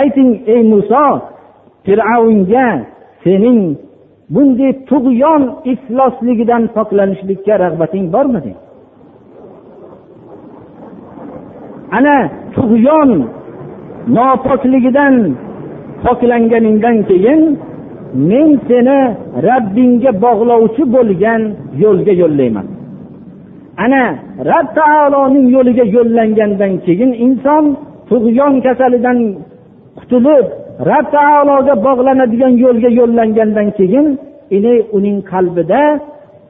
Ayting 0.00 0.30
ey 0.54 0.62
muso 0.72 1.04
fir'avnga 1.86 2.66
sening 3.24 3.60
bunday 4.34 4.72
tug'yon 4.90 5.42
iflosligidan 5.72 6.62
poklanishlikka 6.76 7.54
rag'bating 7.64 8.04
bormidi 8.14 8.52
ana 11.96 12.16
tug'yon 12.56 13.10
nopokligidan 14.16 15.14
poklanganingdan 16.04 16.96
keyin 17.08 17.42
men 18.28 18.48
seni 18.68 18.98
rabbingga 19.46 20.10
bog'lovchi 20.24 20.82
bo'lgan 20.94 21.40
yo'lga 21.82 22.12
yo'llayman. 22.22 22.66
Ana 23.84 24.04
rob 24.50 24.66
taoloning 24.78 25.46
yo'liga 25.56 25.84
yo'llangandan 25.96 26.72
keyin 26.86 27.10
inson 27.26 27.64
tug'yon 28.08 28.54
kasalidan 28.66 29.18
qutulib 29.98 30.46
rob 30.90 31.06
taologa 31.16 31.74
bog'lanadigan 31.86 32.52
yo'lga 32.64 32.90
yo'llangandan 33.00 33.68
keyin 33.78 34.06
uning 34.96 35.18
qalbida 35.32 35.82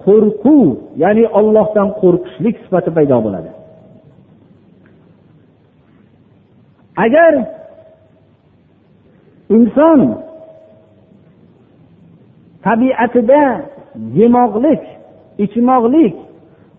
qo'rquv 0.05 0.69
ya'ni 1.03 1.25
ollohdan 1.39 1.89
qo'rqishlik 2.01 2.57
sifati 2.65 2.91
paydo 2.97 3.17
bo'ladi. 3.27 3.51
Agar 7.05 7.33
inson 9.57 10.01
tabiatida 12.67 13.43
yemoqlik 14.21 14.83
ichmoqlik 15.45 16.17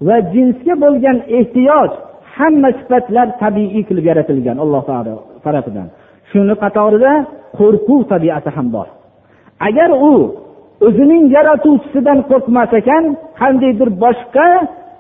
va 0.08 0.18
jinsga 0.34 0.74
bo'lgan 0.84 1.18
ehtiyoj 1.40 1.92
hamma 2.36 2.70
sifatlar 2.80 3.28
tabiiy 3.44 3.84
qilib 3.88 4.06
yaratilgan 4.12 4.58
alloh 4.64 4.84
taolo 4.90 5.16
tarafidan 5.46 5.88
shuni 6.32 6.56
qatorida 6.64 7.14
qo'rquv 7.60 8.02
tabiati 8.14 8.50
ham 8.56 8.68
bor. 8.76 8.88
Agar 9.68 9.90
u 10.10 10.14
o'zining 10.88 11.24
yaratuvchisidan 11.36 12.20
qo'rqmas 12.30 12.72
ekan 12.82 13.04
qandaydir 13.40 13.90
boshqa 14.04 14.48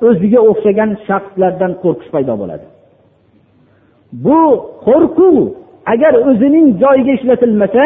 o'ziga 0.08 0.40
o'xshagan 0.50 0.92
shaxslardan 1.08 1.72
qo'rqish 1.84 2.10
paydo 2.16 2.34
bo'ladi. 2.42 2.66
Bu 4.26 4.42
qo'rquv 4.88 5.36
agar 5.94 6.14
o'zining 6.30 6.68
joyiga 6.82 7.12
ishlatilmasa 7.20 7.86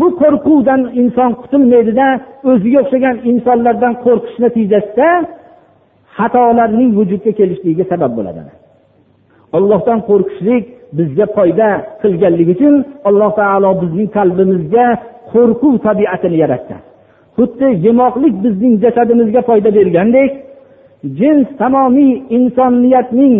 bu 0.00 0.08
qo'rquvdan 0.22 0.80
inson 1.02 1.30
qutulmaydida 1.42 2.06
o'ziga 2.50 2.78
o'xshagan 2.82 3.16
insonlardan 3.30 3.94
qo'rqish 4.04 4.36
natijasida 4.44 5.08
xatolarning 6.18 6.90
vujudga 6.98 7.32
kelishligiga 7.38 7.84
sabab 7.92 8.12
bo'ladi. 8.18 8.40
Ollohdan 9.56 9.98
qo'rqishlik 10.08 10.64
bizga 10.98 11.26
foyda 11.36 11.68
qilganligi 12.02 12.52
uchun 12.56 12.74
alloh 13.08 13.30
taolo 13.40 13.70
bizning 13.82 14.08
qalbimizga 14.16 14.86
qo'rquv 15.32 15.74
tabiatini 15.86 16.36
yaratdi. 16.44 16.76
Xuddi 17.36 17.68
yemoqlik 17.86 18.34
bizning 18.44 18.74
jasadimizga 18.84 19.40
foyda 19.48 19.70
bergandek 19.78 20.30
jins 21.18 21.48
tamomiy 21.60 22.12
insoniyatning 22.36 23.34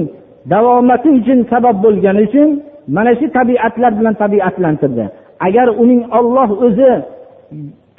davomati 0.53 1.09
uchun 1.19 1.39
sabab 1.53 1.77
bo'lgani 1.85 2.21
uchun 2.29 2.49
mana 2.97 3.13
shu 3.19 3.27
tabiatlar 3.39 3.93
bilan 3.99 4.15
tabiatlantirdi. 4.23 5.05
Agar 5.47 5.67
uning 5.83 6.03
olloh 6.19 6.49
o'zi 6.67 6.93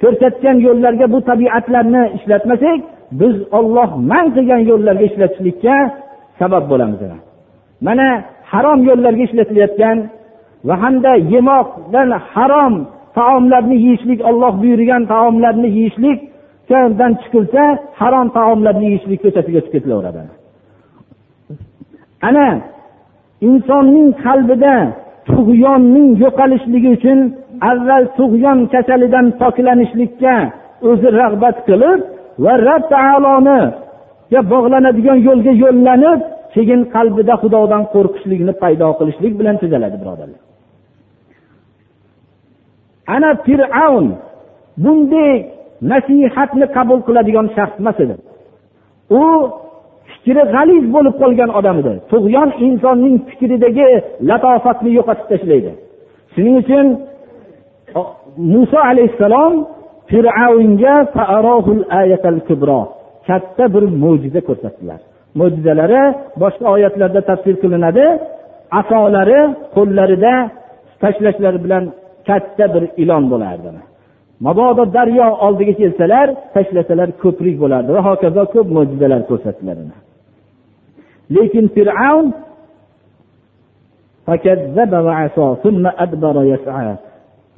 ko'rsatgan 0.01 0.57
yo'llarga 0.67 1.05
bu 1.13 1.19
tabiatlarni 1.29 2.03
ishlatmasak 2.17 2.79
biz 3.19 3.35
olloh 3.57 3.89
man 4.11 4.25
qilgan 4.35 4.61
yo'llarga 4.71 5.05
ishlatishlikka 5.11 5.75
sabab 6.39 6.63
bo'lamiz 6.71 7.01
mana 7.87 8.07
harom 8.51 8.79
yo'llarga 8.89 9.23
ishlatilayotgan 9.27 9.97
va 10.67 10.75
hamda 10.83 11.11
yemoqdan 11.33 12.09
harom 12.33 12.75
taomlarni 13.17 13.75
yeyishlik 13.85 14.19
olloh 14.29 14.53
buyurgan 14.61 15.01
taomlarni 15.13 15.69
yeyishlikdan 15.77 17.11
chiqilsa 17.21 17.63
harom 18.01 18.27
taomlarni 18.37 18.85
yeyishlik 18.89 19.19
ko'chasiga 19.23 19.59
chiqib 19.65 19.73
ketilaveradi 19.75 20.19
ana 22.29 22.47
insonning 23.47 24.09
qalbida 24.25 24.75
tug'yonning 25.29 26.09
yo'qolishligi 26.23 26.89
uchun 26.97 27.19
avval 27.69 28.05
tug'yon 28.17 28.59
kasalidan 28.73 29.27
poklanishlikka 29.41 30.35
o'zi 30.89 31.09
rag'bat 31.21 31.57
qilib 31.67 31.99
va 32.43 32.53
rob 32.67 32.83
taoloniga 32.93 34.39
bog'lanadigan 34.53 35.17
yo'lga 35.27 35.53
yo'llanib 35.63 36.19
keyin 36.53 36.81
qalbida 36.95 37.33
xudodan 37.41 37.83
qo'rqishlikni 37.93 38.53
paydo 38.63 38.87
qilishlik 38.99 39.33
bilan 39.39 39.55
tuzaladi 39.61 39.97
birodarlar. 40.01 40.41
Ana 43.15 43.29
fir'avn 43.45 44.07
bunday 44.83 45.31
nasihatni 45.91 46.65
qabul 46.75 46.99
qiladigan 47.07 47.47
shaxs 47.55 47.77
emas 47.81 47.97
edi. 48.03 48.15
U 49.19 49.23
fikri 50.11 50.43
g'aliz 50.55 50.83
bo'lib 50.95 51.15
qolgan 51.21 51.49
odam 51.59 51.77
edi. 51.81 51.93
Tug'yon 52.11 52.49
insonning 52.65 53.15
fikridagi 53.29 53.87
latofatni 54.29 54.91
yo'qotib 54.97 55.27
tashlaydi. 55.31 55.71
Shuning 56.33 56.55
uchun 56.63 56.85
muso 58.37 58.77
alayhissalom 58.77 59.53
fir'avnga 60.09 60.95
katta 63.27 63.73
bir 63.73 63.83
mo'jiza 64.03 64.41
ko'rsatdilar. 64.47 64.99
Mo'jizalari 65.39 66.01
boshqa 66.41 66.65
oyatlarda 66.75 67.21
tafsir 67.29 67.55
qilinadi. 67.63 68.05
Asolari 68.79 69.39
qo'llarida 69.75 70.33
tashlashlari 71.01 71.59
bilan 71.65 71.83
katta 72.27 72.65
bir 72.73 72.83
ilon 73.03 73.23
bo'lardi. 73.31 73.69
Mabodo 74.45 74.83
daryo 74.93 75.27
oldiga 75.45 75.73
kelsalar 75.81 76.27
tashlasalar 76.55 77.09
ko'prik 77.23 77.55
bo'lardi 77.63 77.89
va 77.95 78.01
hokazo 78.09 78.43
ko'p 78.53 78.67
mo'jizalar 78.77 79.21
ko'rsatdilar. 79.29 79.77
Lekin 81.35 81.65
fir'avn 81.75 82.27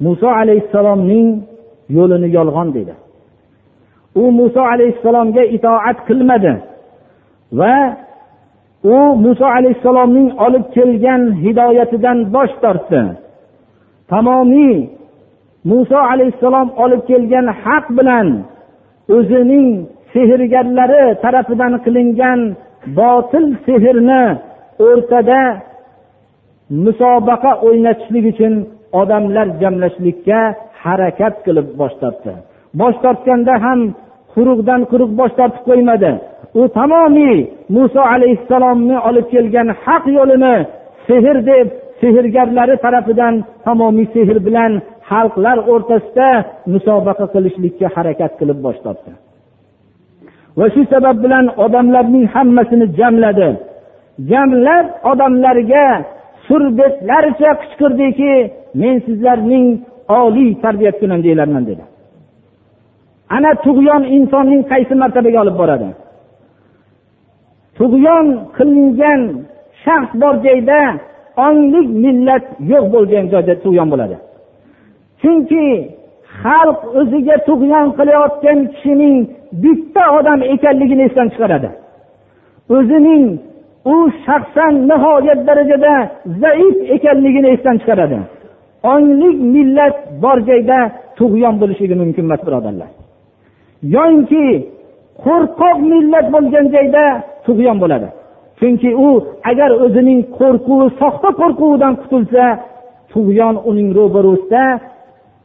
muso 0.04 0.28
alayhissalomning 0.40 1.28
yo'lini 1.96 2.28
yolg'on 2.36 2.68
dedi. 2.76 2.94
U 4.22 4.24
muso 4.38 4.62
alayhissalomga 4.72 5.42
itoat 5.56 5.98
qilmadi 6.08 6.52
va 7.58 7.76
u 8.94 8.96
muso 9.24 9.46
alayhissalomning 9.58 10.28
olib 10.46 10.64
kelgan 10.76 11.22
hidoyatidan 11.44 12.18
bosh 12.34 12.54
tortdi. 12.62 13.02
Tamomiy 14.10 14.76
muso 15.70 15.98
alayhissalom 16.12 16.68
olib 16.84 17.02
kelgan 17.10 17.46
haq 17.64 17.86
bilan 17.98 18.28
o'zining 19.16 19.68
sehrgarlari 20.12 21.04
tarafidan 21.22 21.72
qilingan 21.84 22.40
botil 22.98 23.46
sehrni 23.66 24.24
o'rtada 24.86 25.42
musobaqa 26.84 27.52
o'ynatishlik 27.66 28.24
uchun 28.32 28.54
odamlar 29.00 29.46
jamlashlikka 29.60 30.40
harakat 30.82 31.34
qilib 31.46 31.68
bosh 31.80 31.94
tortdi. 32.02 32.32
Bosh 32.80 32.96
tortganda 33.04 33.54
ham 33.64 33.80
quruqdan 34.32 34.80
quruq 34.90 35.10
bosh 35.20 35.34
tortib 35.38 35.62
qo'ymadi. 35.68 36.12
U 36.60 36.62
tamomiy 36.78 37.36
muso 37.76 38.02
alayhissalomni 38.14 38.96
olib 39.08 39.26
kelgan 39.32 39.68
haq 39.84 40.04
yo'lini 40.18 40.54
sehr 41.06 41.36
deb 41.50 41.66
sehrgarlari 42.00 42.76
tarafidan 42.84 43.34
tamomiy 43.66 44.06
sehr 44.14 44.38
bilan 44.46 44.72
xalqlar 45.10 45.58
o'rtasida 45.72 46.30
musobaqa 46.72 47.26
qilishlikka 47.34 47.86
harakat 47.96 48.32
qilib 48.40 48.58
bosh 48.66 48.80
tortdi. 48.84 49.12
Va 50.58 50.66
shu 50.74 50.82
sabab 50.92 51.16
bilan 51.24 51.46
odamlarning 51.64 52.26
hammasini 52.34 52.86
jamladi. 52.98 53.48
Jamlab 54.30 54.86
odamlarga 55.10 55.86
surbetlarcha 56.48 57.50
qichqirdiki 57.60 58.32
men 58.80 58.96
sizlarning 59.06 59.66
oliy 60.20 60.50
tarbiya 60.62 60.92
kunandanglarman 61.00 61.64
dedi. 61.70 61.84
Ana 63.36 63.50
tug'yon 63.66 64.02
insonning 64.16 64.62
qaysi 64.72 64.94
martabaga 65.02 65.38
olib 65.44 65.56
boradi? 65.62 65.88
Tug'yon 67.78 68.26
qilingan 68.56 69.20
shaxs 69.84 70.10
bor 70.22 70.34
joyda 70.46 70.80
onglik 71.46 71.88
millat 72.04 72.44
yo'q 72.72 72.84
bo'lgan 72.94 73.24
joyda 73.32 73.54
tug'yon 73.64 73.88
bo'ladi. 73.92 74.16
Chunki 75.20 75.64
xalq 76.42 76.80
o'ziga 77.00 77.36
tug'yon 77.48 77.86
qilayotgan 77.98 78.58
kishining 78.72 79.16
bitta 79.62 80.04
odam 80.18 80.40
ekanligini 80.54 81.02
esdan 81.08 81.28
chiqaradi. 81.32 81.70
O'zining 82.76 83.24
u 83.92 83.96
shaxsan 84.24 84.74
nihoyat 84.90 85.40
darajada 85.48 85.94
zaif 86.42 86.76
ekanligini 86.96 87.48
esdan 87.54 87.76
chiqaradi. 87.80 88.18
Onglik 88.92 89.36
millat 89.54 89.96
bor 90.22 90.38
joyda 90.48 90.78
tug'yon 91.18 91.54
bo'lishligi 91.60 91.96
mumkin 92.02 92.24
emas 92.28 92.40
birodarlar. 92.46 92.90
Yoinki 93.94 94.46
qo'rqoq 95.24 95.78
millat 95.92 96.26
bo'lgan 96.34 96.66
joyda 96.74 97.04
tug'yon 97.46 97.76
bo'ladi. 97.82 98.08
Chunki 98.58 98.90
u 99.06 99.08
agar 99.50 99.70
o'zining 99.84 100.20
qo'rquvi 100.38 100.86
soxta 101.00 101.28
qo'rquvidan 101.40 101.92
qutulsa 102.02 102.44
tug'yon 103.12 103.54
uning 103.70 103.88
ro'barusida 103.98 104.64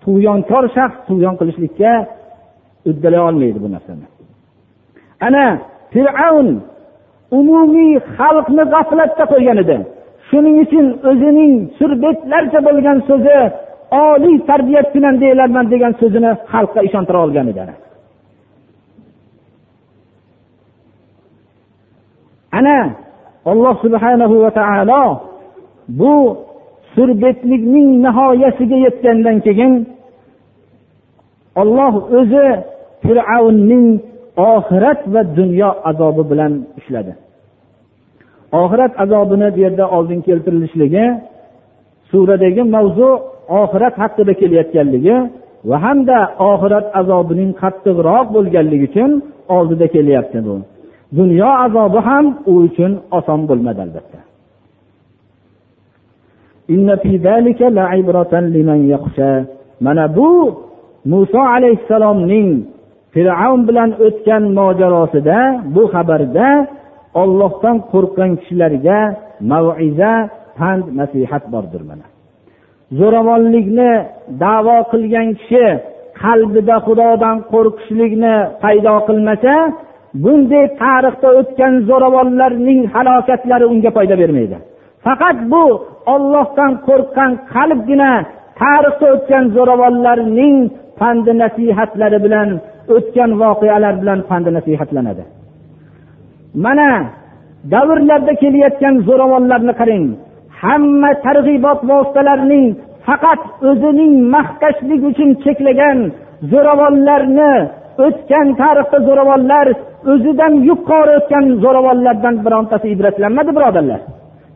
tug'yonkor 0.03 0.63
shaxs 0.75 0.99
tug'yon 1.09 1.35
qilishlikka 1.39 1.91
uddalay 2.89 3.21
olmaydi 3.29 3.59
bu 3.63 3.69
narsani. 3.75 4.05
Ana 5.27 5.45
fir'avn 5.93 6.49
umumiy 7.39 7.93
xalqni 8.17 8.63
g'aflatda 8.73 9.23
qo'ygan 9.31 9.57
edi 9.63 9.77
shuning 10.29 10.55
uchun 10.63 10.85
o'zining 11.09 11.53
surbetlarcha 11.77 12.59
bo'lgan 12.67 12.97
so'zi 13.09 13.39
oliy 14.07 14.37
tarbiya 14.49 14.81
kunandanglarman 14.93 15.65
degan 15.73 15.93
so'zini 16.01 16.31
xalqqa 16.51 16.79
ishontira 16.87 17.19
olgan 17.25 17.47
edi 17.51 17.61
ana 22.59 22.77
alloh 23.51 23.75
subhanahu 23.85 24.35
va 24.43 24.51
taolo 24.59 25.03
bu 25.99 26.15
surbetlikning 26.95 27.87
nihoyasiga 28.05 28.77
yetgandan 28.85 29.37
keyin 29.45 29.73
olloh 31.61 31.93
o'zi 32.19 32.47
fir'avnning 33.03 33.87
oxirat 34.37 34.99
va 35.13 35.21
dunyo 35.39 35.69
azobi 35.89 36.23
bilan 36.31 36.53
ushladi 36.79 37.13
oxirat 38.61 38.93
azobini 39.03 39.47
bu 39.55 39.59
yerda 39.65 39.85
oldin 39.97 40.19
keltirilishligi 40.27 41.05
suradagi 42.11 42.63
mavzu 42.75 43.09
oxirat 43.61 43.95
haqida 44.03 44.33
kelayotganligi 44.41 45.15
va 45.69 45.77
hamda 45.85 46.17
oxirat 46.51 46.85
azobining 46.99 47.51
qattiqroq 47.61 48.25
bo'lganligi 48.35 48.85
uchun 48.89 49.11
oldida 49.55 49.87
kelyapti 49.95 50.39
bu. 50.45 50.55
Dunyo 51.19 51.49
azobi 51.65 51.99
ham 52.07 52.25
u 52.51 52.53
uchun 52.67 52.91
oson 53.17 53.39
bo'lmadi 53.49 53.79
albatta. 53.85 54.19
Mana 59.85 60.05
bu 60.17 60.29
muso 61.11 61.41
alayhissalomning 61.55 62.49
fir'avn 63.13 63.61
bilan 63.69 63.89
o'tgan 64.05 64.43
mojarosida 64.59 65.39
bu 65.75 65.83
xabarda 65.93 66.47
ollohdan 67.21 67.77
qo'rqqan 67.91 68.31
kishilarga 68.39 68.99
maviza 69.51 70.13
pand 70.57 70.85
nasihat 70.99 71.43
bordir 71.53 71.81
mana. 71.89 72.05
Zo'ravonlikni 72.99 73.91
davo 74.43 74.77
qilgan 74.91 75.27
kishi 75.39 75.65
qalbida 76.23 76.75
xudodan 76.85 77.37
qo'rqishlikni 77.51 78.35
paydo 78.63 78.95
qilmasa 79.07 79.55
bunday 80.23 80.65
tarixda 80.81 81.29
o'tgan 81.39 81.73
zo'ravonlarning 81.89 82.81
halokatlari 82.93 83.65
unga 83.73 83.91
foyda 83.97 84.15
bermaydi. 84.21 84.57
Faqat 85.05 85.37
bu 85.51 85.63
ollohdan 86.13 86.71
qo'rqqan 86.87 87.31
qalbgina 87.53 88.11
tarixda 88.61 89.07
o'tgan 89.15 89.43
zo'ravonlarning 89.55 90.55
pandi 90.99 91.31
nasihatlari 91.43 92.19
bilan 92.25 92.49
o'tgan 92.97 93.31
voqealar 93.41 93.93
bilan 94.01 94.19
pandi 94.29 94.49
nasihatlanadi. 94.57 95.23
Mana 96.65 96.89
davrlarda 97.73 98.33
kelayotgan 98.41 98.95
zo'ravonlarni 99.07 99.73
qarang. 99.81 100.05
Hamma 100.61 101.11
targ'ibot 101.25 101.79
vositalarining 101.91 102.65
faqat 103.07 103.41
o'zining 103.69 104.13
maqtashlik 104.35 105.01
uchun 105.11 105.29
cheklagan 105.43 105.97
zo'ravonlarni 106.51 107.53
o'tgan 108.05 108.47
tarixda 108.61 108.97
zo'ravonlar 109.07 109.67
o'zidan 110.11 110.53
yuqori 110.69 111.11
o'tgan 111.19 111.45
zo'ravonlardan 111.63 112.35
birontasi 112.45 112.87
ibratlanmadi 112.95 113.51
birodarlar. 113.57 114.01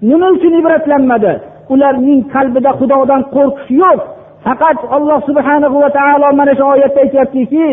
Nima 0.10 0.28
uchun 0.36 0.54
ibratlanmadi? 0.62 1.34
Ularning 1.74 2.20
qalbida 2.34 2.72
xudodan 2.80 3.22
qo'rqish 3.36 3.70
yo'q. 3.84 4.00
Faqat 4.46 4.78
alloh 4.96 5.20
subhana 5.30 5.68
va 5.84 5.90
taolo 5.98 6.28
mana 6.40 6.54
shu 6.58 6.64
oyatda 6.74 7.00
aytyaptiki 7.06 7.66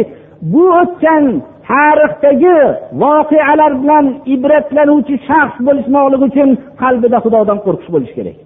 bu 0.42 0.62
o'tgan 0.80 1.24
tarixdagi 1.68 2.58
voqealar 3.02 3.72
bilan 3.82 4.06
ibratlanuvchi 4.34 5.16
shaxs 5.28 5.56
bo'lishmoqligi 5.66 6.24
uchun 6.30 6.50
qalbida 6.82 7.18
xudodan 7.24 7.58
qo'rqish 7.66 7.90
bo'lishi 7.94 8.14
kerak. 8.18 8.38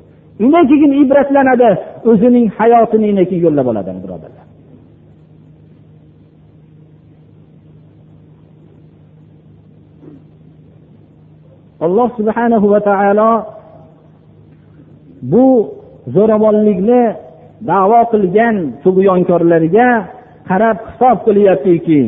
Undan 0.44 0.64
keyin 0.70 0.92
ibratlanadi 1.02 1.70
o'zining 2.10 2.46
hayotini 2.58 3.24
keyin 3.30 3.42
yo'llab 3.46 3.66
oladi 3.72 3.90
birodarlar. 4.04 4.46
Alloh 11.86 12.08
subhanahu 12.18 12.66
va 12.72 12.80
taolo 12.88 13.32
bu 15.32 15.46
zo'ravonlikni 16.14 17.02
davo 17.70 18.00
qilgan 18.12 18.56
tug'yonkorlarga 18.84 19.88
qarab 20.49 20.77
hisob 20.87 21.17
qilyaptiki 21.25 22.01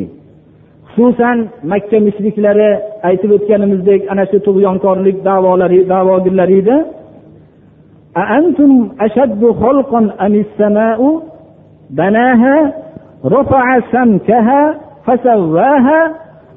xususan 0.94 1.38
makka 1.70 1.98
mushriklari 2.06 2.70
aytib 3.08 3.30
o'tganimizdek 3.36 4.00
ana 4.12 4.24
shu 4.30 4.38
tug'yonkorlik 4.46 5.16
davolari 5.28 5.78
davogirlar 5.92 6.50
edi 6.60 6.78
أأنتم 8.22 8.88
أشد 9.00 9.42
خلقا 9.62 10.00
أم 10.26 10.34
السماء 10.34 11.22
بناها 11.90 12.72
رفع 13.24 13.80
سمكها 13.92 14.74
فسواها 15.06 16.00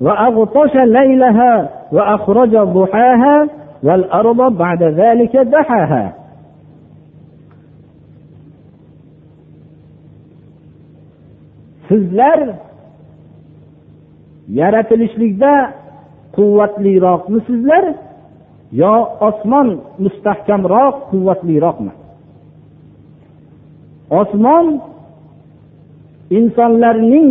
وأغطش 0.02 0.76
ليلها 0.76 1.70
وأخرج 1.92 2.58
ضحاها 2.58 3.48
والأرض 3.84 4.58
بعد 4.58 4.84
ذلك 4.84 5.38
دحاها 5.38 6.13
sizlar 11.88 12.38
yaratilishlikda 14.61 15.53
quvvatliroqmisizlar 16.37 17.85
yo 18.83 18.95
osmon 19.29 19.68
mustahkamroq 20.05 20.95
quvvatliroqmi? 21.11 21.92
Osmon 24.21 24.66
insonlarning 26.38 27.31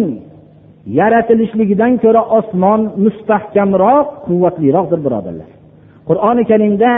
yaratilishligidan 0.99 1.93
ko'ra 2.03 2.21
osmon 2.37 2.81
mustahkamroq 3.05 4.07
quvvatliroqdir 4.27 4.99
birodarlar. 5.05 5.49
Qur'oni 6.09 6.43
karimda 6.51 6.91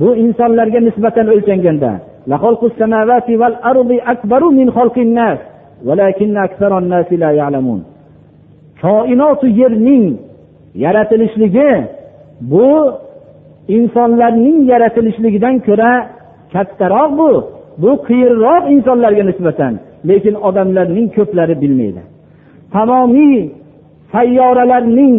bu 0.00 0.08
insonlarga 0.24 0.80
nisbatan 0.88 1.26
o'lchanganda 1.34 1.90
koinotu 8.82 9.46
yerning 9.60 10.04
yaratilishligi 10.84 11.70
bu 12.40 12.68
insonlarning 13.76 14.58
yaratilishligidan 14.72 15.56
ko'ra 15.66 15.92
kattaroq 16.52 17.10
bu. 17.18 17.30
Bu 17.82 17.90
qiyinroq 18.06 18.64
insonlarga 18.74 19.24
nisbatan 19.30 19.72
lekin 20.08 20.34
odamlarning 20.48 21.06
ko'plari 21.16 21.54
bilmaydi. 21.62 22.02
Tamomiy 22.74 23.36
sayyoralarning 24.12 25.16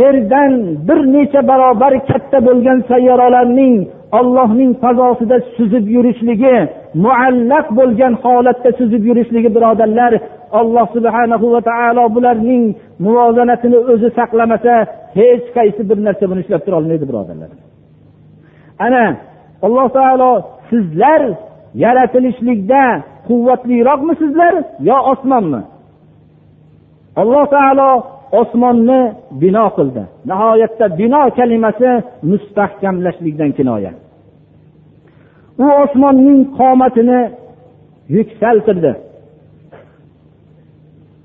yerdan 0.00 0.52
bir 0.88 1.00
necha 1.14 1.40
barobar 1.50 1.94
katta 2.10 2.38
bo'lgan 2.46 2.78
sayyoralarning 2.90 3.74
ollohning 4.18 4.72
fazosida 4.82 5.36
suzib 5.56 5.84
yurishligi 5.96 6.56
muallaq 7.04 7.66
bo'lgan 7.78 8.14
holatda 8.24 8.70
suzib 8.78 9.02
yurishligi 9.08 9.50
birodarlar 9.56 10.12
alloh 10.60 10.86
subhanahu 10.96 11.46
va 11.54 11.60
taolo 11.70 12.04
bularning 12.16 12.64
muvozanatini 13.04 13.78
o'zi 13.92 14.08
saqlamasa 14.18 14.74
hech 15.18 15.44
qaysi 15.56 15.82
bir 15.90 15.98
narsa 16.06 16.24
buni 16.30 16.40
ushlab 16.44 16.62
turolmaydi 16.66 17.04
birodarlar. 17.10 17.50
Ana 18.86 19.04
alloh 19.66 19.88
taolo 19.98 20.30
sizlar 20.70 21.22
yaratilishlikda 21.84 22.82
quvvatliroqmisizlar 23.28 24.54
yo 24.88 24.96
osmonmi? 25.12 25.60
Alloh 27.22 27.44
taolo 27.56 27.90
osmonni 28.40 29.00
bino 29.42 29.66
qildi. 29.76 30.02
Nihoyatda 30.30 30.86
bino 31.00 31.22
kalimasi 31.38 31.90
mustahkamlashlikdan 32.30 33.50
kinoya 33.58 33.92
u 35.58 35.66
osmonning 35.82 36.40
qomatini 36.58 37.20
yuksaltirdi. 38.08 38.92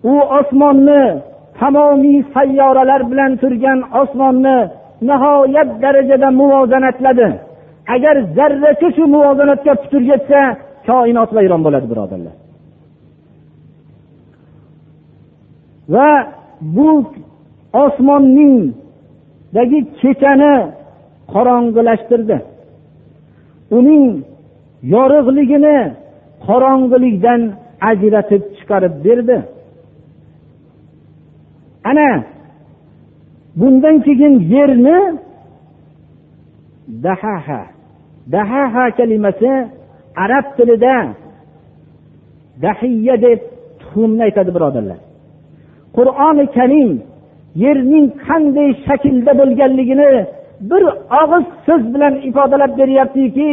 U 0.03 0.13
osmonni 0.39 1.21
tamomiy 1.59 2.19
sayyoralar 2.33 3.01
bilan 3.11 3.31
turgan 3.41 3.79
osmonni 4.01 4.57
nihoyat 5.09 5.69
darajada 5.81 6.29
muvozanatladi 6.39 7.27
agar 7.95 8.15
zarracha 8.37 8.89
shu 8.95 9.03
muvozanatga 9.15 9.73
putur 9.81 10.01
yetsa 10.11 10.41
koinot 10.87 11.29
vayron 11.37 11.61
bo'ladi 11.65 11.87
birodarlar. 11.91 12.35
Va 15.93 16.09
bu 16.75 16.89
osmonningdagi 17.83 19.79
kechani 20.01 20.53
qorong'ilashtirdi. 21.33 22.37
Uning 23.77 24.06
yorug'ligini 24.93 25.77
qorong'ilikdan 26.45 27.41
ajratib 27.89 28.43
chiqarib 28.58 28.93
berdi. 29.06 29.38
Ana 31.89 32.10
bundan 33.60 33.95
keyin 34.06 34.34
yerni 34.53 34.99
dahaha 37.06 37.62
dahaha 38.34 38.86
kalimasi 38.97 39.51
arab 40.23 40.45
tilida 40.58 40.95
dahiya 42.65 43.15
deb 43.25 43.39
tuxumni 43.80 44.21
aytadi 44.27 44.51
birodarlar. 44.56 44.99
Qur'oni 45.97 46.45
karim 46.58 46.91
yerning 47.63 48.06
qanday 48.27 48.69
shaklda 48.86 49.32
bo'lganligini 49.39 50.12
bir 50.61 50.83
og'iz 51.21 51.45
so'z 51.65 51.83
bilan 51.93 52.13
ifodalab 52.29 52.77
beryaptiki 52.77 53.49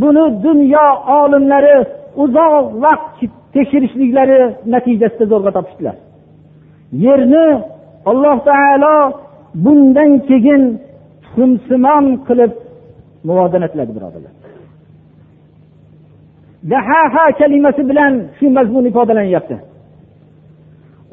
buni 0.00 0.24
dunyo 0.44 0.86
olimlari 1.18 1.76
uzoq 2.22 2.64
vaqt 2.84 3.18
tekshirishliklari 3.54 4.40
natijasida 4.72 5.24
zo'rg'a 5.32 5.50
topishdilar. 5.56 5.96
Yerni 7.04 7.46
alloh 8.10 8.36
taolo 8.48 8.96
bundan 9.64 10.10
keyin 10.28 10.62
tuxumsimon 11.22 12.04
qilib 12.28 12.52
muvozanatladi 13.28 13.92
birodarlar. 13.96 14.34
Dahaha 16.70 17.24
kalimasi 17.40 17.82
bilan 17.90 18.12
shu 18.38 18.46
mazmun 18.56 18.84
ifodalanyapti. 18.90 19.56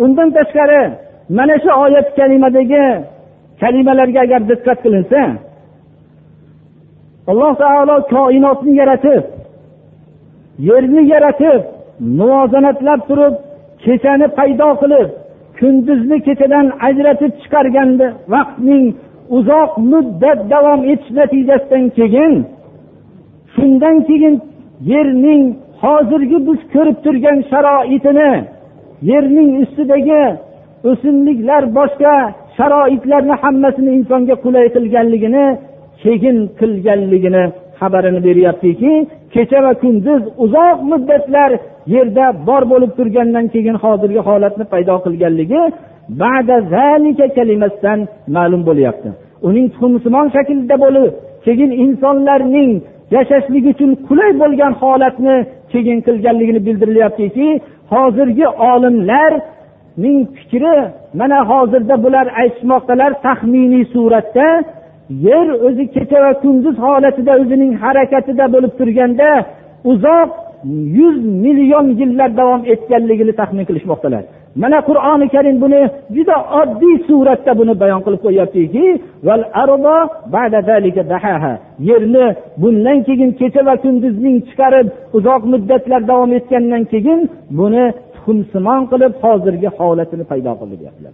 Undan 0.03 0.29
tashqari 0.37 0.81
mana 1.37 1.55
shu 1.63 1.69
oyat 1.83 2.07
kalimadagi 2.17 2.85
kalimalarga 3.61 4.19
agar 4.25 4.41
diqqat 4.49 4.77
qilinsa 4.85 5.21
alloh 7.31 7.53
taolo 7.63 7.95
koinotni 8.13 8.73
yaratib 8.81 9.23
yerni 10.67 11.03
yaratib 11.13 11.61
muvozanatlab 12.19 13.01
turib 13.09 13.33
kechani 13.83 14.27
paydo 14.37 14.69
qilib 14.81 15.09
kunduzni 15.59 16.17
kechadan 16.27 16.65
ajratib 16.87 17.31
chiqarganda 17.41 18.07
vaqtning 18.33 18.85
uzoq 19.37 19.71
muddat 19.91 20.39
davom 20.53 20.81
etish 20.91 21.11
natijasidan 21.19 21.83
keyin 21.97 22.33
shundan 23.55 23.97
keyin 24.07 24.35
yerning 24.91 25.43
hozirgi 25.83 26.37
biz 26.47 26.59
ko'rib 26.73 26.97
turgan 27.05 27.39
sharoitini 27.51 28.31
yerning 29.09 29.49
ustidagi 29.63 30.23
o'simliklar 30.89 31.63
boshqa 31.77 32.15
sharoitlarni 32.57 33.35
hammasini 33.43 33.91
insonga 33.99 34.35
qulay 34.45 34.65
qilganligini 34.75 35.45
keyin 36.03 36.37
qilganligini 36.59 37.43
xabarini 37.79 38.21
beryaptiki 38.27 38.91
kecha 39.33 39.59
va 39.65 39.73
kunduz 39.83 40.21
uzoq 40.45 40.77
muddatlar 40.91 41.51
yerda 41.95 42.25
bor 42.47 42.63
bo'lib 42.71 42.91
turgandan 42.97 43.45
keyin 43.53 43.75
hozirgi 43.83 44.21
holatni 44.27 44.65
paydo 44.73 44.95
qilganligi 45.05 45.61
kalimasidan 47.37 47.99
ma'lum 48.35 48.61
bo'lyapti. 48.69 49.09
Uning 49.47 49.67
tuxumsimon 49.73 50.27
shaklda 50.35 50.75
bo'lib 50.85 51.11
keyin 51.45 51.71
insonlarning 51.83 52.71
yashashlik 53.15 53.65
uchun 53.73 53.91
qulay 54.07 54.31
bo'lgan 54.41 54.73
holatni 54.81 55.35
keyin 55.71 55.97
qilganligini 56.07 56.61
bildirilyaptiki 56.67 57.47
hozirgi 57.93 58.47
olimlar 58.71 59.31
ning 60.03 60.17
fikri 60.37 60.75
mana 61.19 61.39
hozirda 61.49 61.95
bular 62.03 62.27
aytishmoqdalar 62.41 63.11
taxminiy 63.25 63.85
suratda 63.93 64.47
yer 65.27 65.47
o'zi 65.67 65.85
kecha 65.95 66.17
va 66.25 66.31
kunduz 66.43 66.75
holatida 66.85 67.33
o'zining 67.41 67.73
harakatida 67.83 68.45
bo'lib 68.53 68.73
turganda 68.79 69.29
uzoq 69.91 70.29
yuz 70.99 71.17
million 71.45 71.87
yillar 71.99 72.29
davom 72.39 72.61
etganligini 72.73 73.33
taxmin 73.39 73.65
qilishmoqdalar. 73.69 74.23
Mana 74.61 74.79
qur'oni 74.89 75.27
karim 75.35 75.57
buni 75.63 75.81
juda 76.15 76.35
oddiy 76.59 76.95
suratda 77.07 77.51
buni 77.59 77.73
bayon 77.81 78.01
qilib 78.05 78.21
qo'yyaptiki 78.25 78.85
yerni 81.89 82.25
bundan 82.61 82.97
keyin 83.07 83.31
kecha 83.39 83.61
va 83.67 83.75
kunduzning 83.83 84.37
chiqarib 84.47 84.87
uzoq 85.17 85.41
muddatlar 85.51 86.01
davom 86.11 86.31
etgandan 86.39 86.83
keyin 86.93 87.19
buni 87.59 87.85
hukmsimon 88.25 88.81
qilib 88.91 89.13
hozirgi 89.23 89.69
holatini 89.77 90.25
paydo 90.31 90.51
qildi 90.59 90.75
deyaptilar 90.81 91.13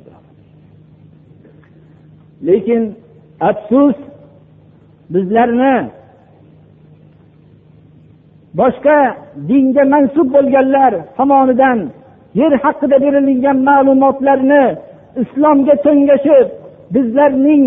lekin 2.47 2.81
afsus 3.49 3.97
bizlarni 5.13 5.75
boshqa 8.59 8.97
dinga 9.49 9.83
mansub 9.93 10.27
bo'lganlar 10.35 10.93
tomonidan 11.17 11.79
yer 12.39 12.53
haqida 12.63 12.97
berilgan 13.05 13.57
ma'lumotlarni 13.69 14.63
islomga 15.23 15.75
to'ngashib 15.85 16.47
bizlarning 16.95 17.65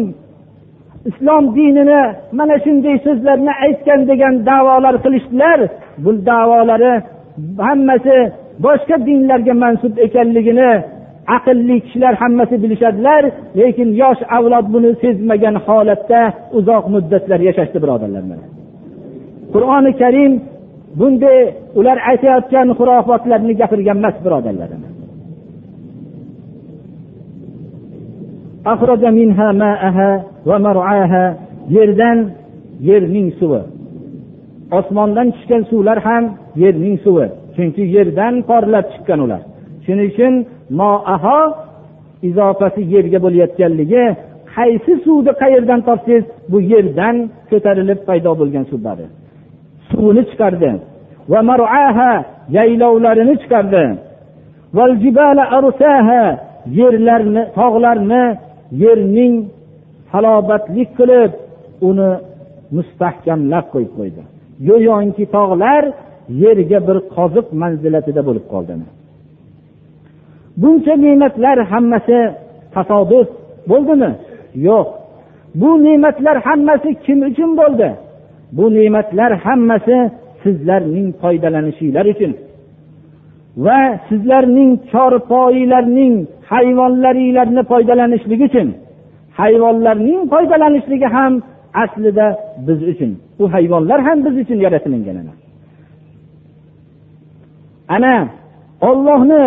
islom 1.09 1.45
dinini 1.57 2.03
mana 2.39 2.57
shunday 2.65 2.97
so'zlarni 3.07 3.53
aytgan 3.67 4.01
degan 4.11 4.35
davolar 4.49 4.95
qilishdilar. 5.05 5.59
Bu 6.05 6.11
davolari 6.27 6.95
hammasi 7.67 8.19
boshqa 8.65 8.97
dinlarga 9.07 9.55
mansub 9.65 9.95
ekanligini 10.07 10.71
aqlli 11.37 11.77
kishilar 11.85 12.15
hammasi 12.23 12.57
bilishadilar 12.63 13.23
lekin 13.59 13.89
yosh 14.03 14.21
avlod 14.37 14.67
buni 14.75 14.91
sezmagan 15.03 15.57
holatda 15.67 16.21
uzoq 16.59 16.85
muddatlar 16.95 17.41
yashashdi 17.49 17.79
birodarlar 17.85 18.23
qur'oni 19.55 19.93
karim 20.03 20.33
bunday 20.99 21.39
ular 21.79 21.99
aytayotgan 22.11 22.69
xurofotlarni 22.79 23.53
gapirgan 23.61 23.97
emas 24.03 24.17
birodarlar 24.25 24.71
yerdan 31.77 32.19
yerning 32.89 33.29
suvi. 33.39 33.63
Osmondan 34.79 35.29
tushgan 35.35 35.63
suvlar 35.71 35.99
ham 36.07 36.25
yerning 36.63 36.97
suvi. 37.05 37.27
Chunki 37.57 37.83
yerdan 37.97 38.35
porlab 38.49 38.87
chiqqan 38.93 39.21
ular. 39.25 39.43
Shuning 39.85 40.09
uchun 40.13 40.35
moaho 40.81 41.39
izofasi 42.29 42.83
yerga 42.95 43.19
bo'layotganligi 43.25 44.05
qaysi 44.55 44.93
suvni 45.05 45.33
qayerdan 45.43 45.81
topsangiz 45.89 46.25
bu 46.51 46.59
yerdan 46.73 47.17
ko'tarilib 47.51 48.01
paydo 48.09 48.31
bo'lgan 48.41 48.65
suvlari 48.71 49.07
suvni 49.91 50.23
chiqardi. 50.31 50.71
Va 51.33 51.41
maruaha 51.51 52.13
yaylovlarini 52.57 53.35
chiqardi. 53.43 53.85
Yerlarni 56.81 57.43
tog'larni 57.59 58.25
yerning 58.83 59.35
halobatlik 60.13 60.89
qilib 60.99 61.31
uni 61.89 62.11
mustahkamlab 62.77 63.67
qo'yib 63.75 63.93
qo'ydi. 63.99 64.23
Go'yoki 64.69 65.25
tog'lar 65.37 65.83
yerga 66.43 66.79
bir 66.89 66.97
qoziq 67.15 67.47
manzilatida 67.63 68.23
bo'lib 68.29 68.47
qoldi 68.53 68.75
buncha 70.63 70.95
ne'matlar 71.05 71.59
hammasi 71.73 72.19
tasodif 72.75 73.29
bo'ldimi? 73.71 74.11
Yo'q. 74.69 74.87
Bu 75.61 75.71
ne'matlar 75.85 76.37
hammasi 76.47 76.91
kim 77.05 77.19
uchun 77.29 77.51
bo'ldi? 77.61 77.89
Bu 78.57 78.65
ne'matlar 78.77 79.33
hammasi 79.45 79.97
sizlarning 80.43 81.09
foydalanishinglar 81.23 82.07
uchun 82.15 82.33
va 83.67 83.81
sizlarning 84.09 84.71
chorpoyilarning 84.93 86.15
hayvonlaringlarni 86.53 87.63
foydalanishligi 87.71 88.45
uchun 88.51 88.69
hayvonlarning 89.41 90.21
foydalanishligi 90.33 91.09
ham 91.17 91.33
aslida 91.83 92.27
biz 92.67 92.81
uchun. 92.93 93.11
Bu 93.39 93.45
hayvonlar 93.55 94.01
ham 94.07 94.19
biz 94.27 94.35
uchun 94.43 94.59
yaratilingan 94.67 95.17
ana 97.96 98.16
ollohni 98.90 99.46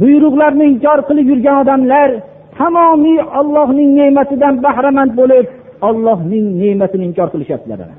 buyruqlarni 0.00 0.64
inkor 0.72 0.98
qilib 1.08 1.26
yurgan 1.32 1.56
odamlar 1.62 2.10
tamomiy 2.58 3.20
ollohning 3.40 3.90
ne'matidan 3.98 4.54
bahramand 4.64 5.12
bo'lib 5.20 5.46
ollohning 5.88 6.46
ne'matini 6.60 7.04
inkor 7.10 7.28
qilishyaptilar 7.34 7.90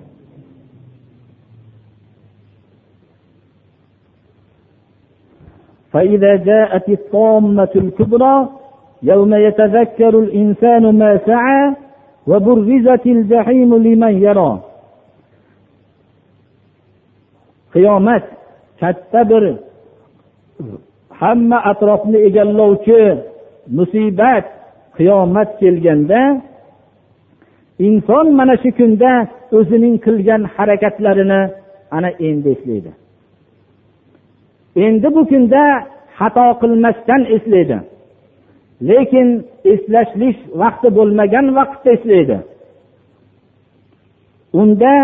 فإذا 5.96 6.34
جاءت 6.50 6.88
الطامة 6.90 7.74
الكبرى 7.84 8.36
يوم 9.12 9.32
يتذكر 9.48 10.14
الإنسان 10.20 10.84
ما 11.02 11.12
سعى 11.30 11.64
وبرزت 12.28 13.06
الجحيم 13.06 13.72
لمن 13.86 14.14
يرى 14.28 14.52
qiyomat 17.76 18.24
katta 18.81 19.21
bir 19.31 19.45
hamma 21.21 21.59
atrofni 21.71 22.19
egallovchi 22.29 23.01
musibat 23.77 24.47
qiyomat 24.97 25.51
kelganda 25.61 26.21
inson 27.87 28.27
mana 28.39 28.55
shu 28.63 28.71
kunda 28.79 29.13
o'zining 29.59 29.97
qilgan 30.07 30.43
harakatlarini 30.55 31.41
ana 31.97 32.11
endi 32.29 32.49
eslaydi. 32.55 32.93
Endi 34.85 35.09
bu 35.17 35.23
kunda 35.31 35.63
xato 36.19 36.47
qilmasdan 36.61 37.23
eslaydi. 37.37 37.79
Lekin 38.89 39.29
eslashlik 39.73 40.37
vaqti 40.63 40.89
bo'lmagan 40.97 41.47
vaqtda 41.59 41.91
eslaydi. 41.97 42.39
Unda 44.61 44.95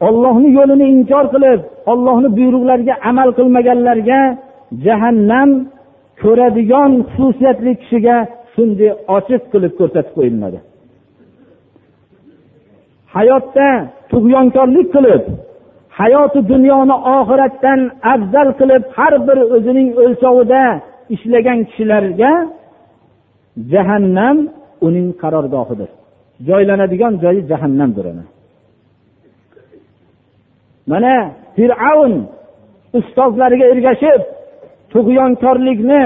ollohni 0.00 0.48
yo'lini 0.58 0.86
inkor 0.94 1.24
qilib 1.34 1.60
ollohni 1.92 2.28
buyruqlariga 2.38 2.94
amal 3.10 3.28
qilmaganlarga 3.38 4.20
jahannam 4.86 5.50
ko'radigan 6.22 6.92
xususiyatli 7.12 7.72
kishiga 7.80 8.16
shunday 8.54 8.90
ochiq 9.16 9.42
qilib 9.52 9.72
ko'rsatib 9.80 10.12
qo'yiladi 10.18 10.58
hayotda 13.16 13.68
tug'yonkorlik 14.12 14.88
qilib 14.96 15.22
hayoti 16.00 16.40
dunyoni 16.52 16.96
oxiratdan 17.18 17.80
afzal 18.12 18.48
qilib 18.60 18.82
har 18.96 19.14
bir 19.26 19.38
o'zining 19.56 19.88
o'lchovida 20.02 20.62
ishlagan 21.14 21.58
kishilarga 21.68 22.32
jahannam 23.72 24.36
uning 24.86 25.08
qarorgohidir. 25.22 25.90
Joylanadigan 26.48 27.14
joyi 27.22 27.40
jahannamdir 27.50 28.04
mana 30.91 31.15
fir'avn 31.55 32.13
ustozlariga 32.99 33.65
ergashib 33.73 34.21
tug'yonkorlikni 34.93 36.03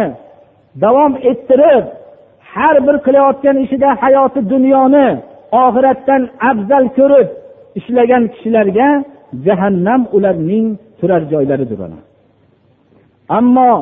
davom 0.83 1.13
ettirib 1.31 1.83
har 2.53 2.75
bir 2.85 2.95
qilayotgan 3.05 3.57
ishida 3.65 3.89
hayoti 4.03 4.39
dunyoni 4.53 5.07
oxiratdan 5.63 6.21
afzal 6.49 6.85
ko'rib 6.97 7.27
ishlagan 7.79 8.23
kishilarga 8.33 8.89
jahannam 9.45 10.01
ularning 10.15 10.67
turar 10.99 11.21
joylaridir 11.31 11.79
ammo 13.39 13.73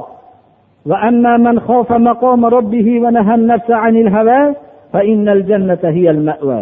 وأما 0.89 1.33
من 1.37 1.59
خاف 1.67 1.89
مقام 1.91 2.41
ربه 2.45 2.87
ونهى 3.03 3.35
النفس 3.35 3.69
عن 3.71 3.93
الهوى 3.97 4.55
فإن 4.93 5.29
الجنة 5.29 5.83
هي 5.83 6.09
المأوى 6.09 6.61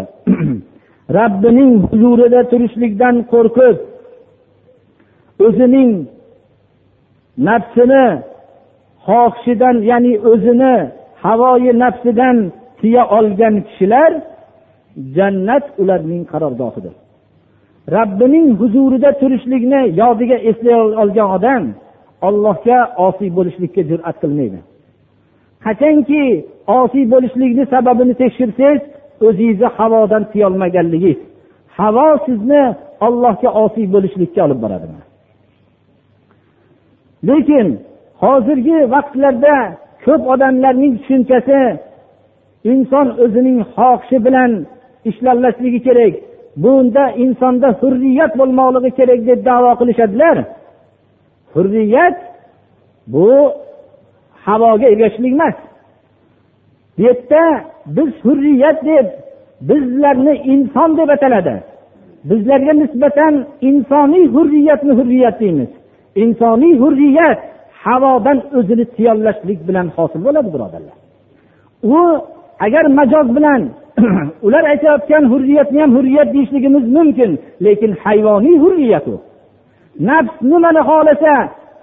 robbining 1.17 1.73
huzurida 1.89 2.39
turishlikdan 2.51 3.15
qo'rqib 3.31 3.75
o'zining 5.46 5.92
nafsini 7.48 8.06
xohishidan 9.06 9.76
ya'ni 9.90 10.12
o'zini 10.30 10.74
havoyi 11.24 11.72
nafsidan 11.82 12.36
tiya 12.80 13.02
olgan 13.18 13.54
kishilar 13.68 14.12
jannat 15.16 15.64
ularning 15.82 16.22
qarorgohidir. 16.32 16.94
Robbining 17.94 18.46
huzurida 18.60 19.10
turishlikni 19.20 19.80
yodiga 20.00 20.36
eslay 20.50 20.76
olgan 21.02 21.28
odam 21.36 21.64
ollohga 22.26 22.78
osiy 23.06 23.30
bo'lishlikka 23.36 23.82
jur'at 23.90 24.16
qilmaydi. 24.22 24.58
Qachonki 25.64 26.24
osiy 26.80 27.04
bo'lishlikni 27.12 27.64
sababini 27.74 28.14
tekshirsangiz 28.22 28.82
o'zingizni 29.26 29.68
havodan 29.78 30.22
tiyolmaganligingiz 30.32 31.20
havo 31.78 32.08
sizni 32.26 32.62
ollohga 33.06 33.50
osiy 33.64 33.86
bo'lishlikka 33.94 34.40
olib 34.46 34.60
boradi. 34.64 34.86
Lekin 37.28 37.68
hozirgi 38.22 38.78
vaqtlarda 38.94 39.56
ko'p 40.04 40.22
odamlarning 40.32 40.92
tushunchasi 40.98 41.60
inson 42.72 43.06
o'zining 43.24 43.58
xohishi 43.74 44.16
bilan 44.26 44.50
ishlanmasligi 45.10 45.80
kerak. 45.86 46.14
Bunda 46.62 47.04
insonda 47.24 47.68
hurriyat 47.80 48.32
bo'lmoqligi 48.40 48.90
kerak 48.98 49.20
deb 49.28 49.40
davo 49.48 49.70
qilishadilar. 49.80 50.36
Hurriyat 51.54 52.16
bu 53.12 53.28
havoga 54.44 54.86
ergashishlik 54.92 55.32
emas. 55.36 55.56
Bu 56.96 57.02
yerda 57.06 57.42
biz 57.96 58.10
hurriyat 58.24 58.78
deb 58.90 59.06
bizlarni 59.68 60.34
inson 60.52 60.90
deb 60.98 61.08
ataladi. 61.16 61.54
Bizlarga 62.30 62.72
nisbatan 62.82 63.34
insoniy 63.68 64.24
hurriyatni 64.34 64.92
hurriyat 64.98 65.40
deymiz. 65.40 65.70
Insoniy 66.22 66.74
hurriyat 66.82 67.38
havodan 67.84 68.38
o'zini 68.58 68.84
tiyollashlik 68.96 69.58
bilan 69.68 69.86
hosil 69.96 70.20
bo'ladi 70.26 70.48
birodarlar. 70.54 70.96
U 71.96 72.00
agar 72.66 72.84
majoz 72.98 73.28
bilan 73.36 73.60
ular 74.46 74.64
aytayotgan 74.72 75.24
hurriyatni 75.32 75.80
ham 75.82 75.92
hurriyat 75.96 76.28
deyishligimiz 76.34 76.84
mumkin 76.96 77.30
lekin 77.64 77.92
hayvoniy 78.04 78.56
hurriyat 78.64 79.06
u. 79.08 79.16
Nafs 80.08 80.34
nimani 80.50 80.82
xohlasa 80.88 81.34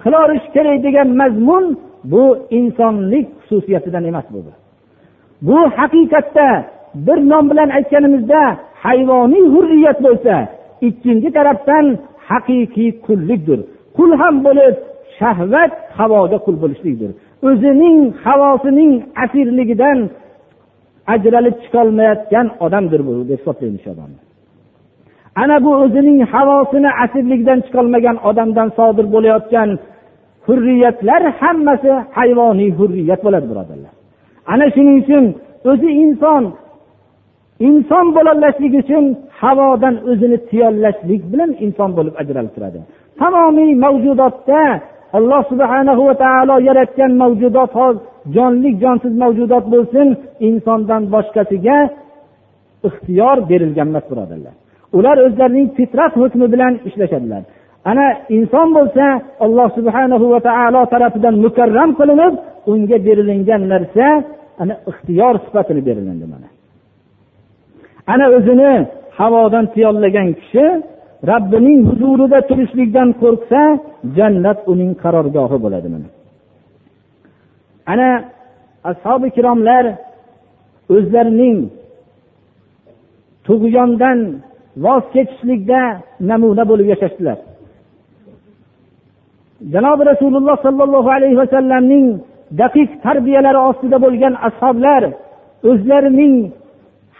qilorish 0.04 0.46
kerak 0.54 0.78
degan 0.86 1.10
mazmun 1.22 1.66
bu 2.12 2.24
insonlik 2.60 3.28
xususiyatidan 3.48 4.04
emas 4.12 4.28
bu. 4.34 4.40
Bu 5.48 5.58
haqiqatda 5.78 6.48
bir 6.96 7.18
nom 7.32 7.46
bilan 7.52 7.70
aytganimizda 7.78 8.42
hayvoniy 8.86 9.46
hurriyat 9.54 9.98
bo'lsa 10.06 10.36
ikkinchi 10.88 11.30
tarafdan 11.38 11.86
haqiqiy 12.30 12.92
qullikdir. 13.06 13.60
Qul 13.98 14.12
ham 14.22 14.36
bo'lib 14.46 14.76
shahvat 15.20 15.72
havoga 16.00 16.38
qul 16.46 16.56
bo'lishlikdir. 16.64 17.12
O'zining 17.50 17.98
havosining 18.26 18.92
asirligidan 19.24 19.98
ajralib 21.14 21.56
chiqolmayotgan 21.64 22.48
odamdir 22.66 23.02
bu 23.08 23.14
deb 23.30 23.40
hisoblaymiz 23.42 23.86
odamni 23.94 24.20
ana 25.36 25.64
bu 25.66 25.72
o'zining 25.84 26.20
havosini 26.34 26.90
asirligidan 27.04 27.60
chiqolmagan 27.66 28.18
odamdan 28.30 28.70
sodir 28.78 29.06
bo'layotgan 29.16 29.70
hurriyatlar 30.48 31.22
hammasi 31.42 31.92
hayvoniy 32.18 32.72
hurriyat 32.80 33.22
bo'ladi 33.26 33.46
birodarlar. 33.52 33.94
Ana 34.54 34.66
shuning 34.76 34.98
uchun 35.04 35.26
o'zi 35.72 35.90
inson 36.04 36.44
inson 37.68 38.06
bo'lolmaslik 38.16 38.74
uchun 38.82 39.04
havodan 39.42 39.96
o'zini 40.10 40.38
tiyolashlik 40.50 41.22
bilan 41.32 41.52
inson 41.66 41.90
bo'lib 41.98 42.16
ajralib 42.22 42.54
turadi. 42.56 42.80
Tamomiy 43.22 43.72
mavjudotda 43.86 44.62
alloh 45.18 45.42
subhana 45.52 45.94
va 46.00 46.14
taolo 46.24 46.56
yaratgan 46.68 47.12
mavjudot 47.22 47.74
jonli 48.36 48.70
jonsiz 48.84 49.14
mavjudot 49.24 49.66
bo'lsin 49.74 50.08
insondan 50.48 51.04
boshqasiga 51.14 51.78
ixtiyor 52.88 53.38
berilgan 53.50 53.88
emas 53.92 54.06
birodarlar. 54.12 54.54
Ular 54.98 55.18
o'zlarining 55.26 55.68
fitrat 55.78 56.14
hukmi 56.22 56.46
bilan 56.54 56.74
ishlashadilar. 56.88 57.44
Ana 57.92 58.08
inson 58.38 58.68
bo'lsa 58.78 59.06
alloh 59.46 59.68
subhanahu 59.78 60.26
va 60.34 60.40
taolo 60.50 60.82
tarafidan 60.94 61.36
mukarram 61.46 61.92
qilinib 62.00 62.34
unga 62.72 62.98
berilingan 63.08 63.62
narsa 63.74 64.06
ana 64.62 64.74
ixtiyor 64.92 65.36
sifatini 65.46 65.82
berilindi 65.88 66.26
mana. 66.34 66.48
Ana 68.14 68.26
o'zini 68.38 68.74
havodan 69.18 69.66
tiyollagan 69.74 70.30
kishi 70.40 70.66
robbining 71.30 71.80
huzurida 71.90 72.40
turishlikdan 72.50 73.10
qo'rqsa 73.22 73.62
jannat 74.18 74.60
uning 74.72 74.92
qarorgohi 75.04 75.58
bo'ladi 75.64 75.88
mana 75.94 76.08
ana 77.92 78.10
ashobi 78.92 79.26
ikromlar 79.32 79.86
o'zlarining 80.96 81.58
tug'yondan 83.48 84.20
voz 84.84 85.04
kechishlikda 85.14 85.82
namuna 86.30 86.64
bo'lib 86.70 86.88
yashashdilar. 86.94 87.38
Janobi 89.74 90.04
rasululloh 90.12 90.58
sollallohu 90.66 91.10
alayhi 91.18 91.38
vasallamning 91.44 92.06
daqiq 92.62 92.90
tarbiyalari 93.06 93.60
ostida 93.70 93.98
bo'lgan 94.06 94.34
ashoblar 94.48 95.02
o'zlarining 95.70 96.36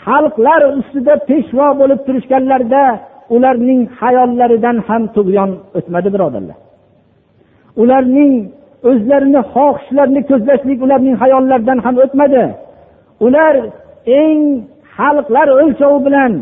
xalqlar 0.06 0.62
ustida 0.80 1.14
peshvo 1.30 1.68
bo'lib 1.80 2.00
turishganlarida 2.08 2.84
ularning 3.36 3.82
hayollaridan 4.00 4.78
ham 4.88 5.04
tug'yon 5.16 5.52
o'tmadi 5.78 6.10
birodarlar. 6.16 6.58
Ularning 7.82 8.34
o'zlarini 8.90 9.42
xohishlarini 9.54 10.22
ko'zlashlik 10.30 10.80
ularning 10.86 11.16
hayollaridan 11.24 11.80
ham 11.86 11.96
o'tmadi. 12.06 12.44
Ular 13.26 13.56
eng 14.22 14.42
xalqlar 14.98 15.48
o'lchovi 15.62 16.00
bilan 16.08 16.34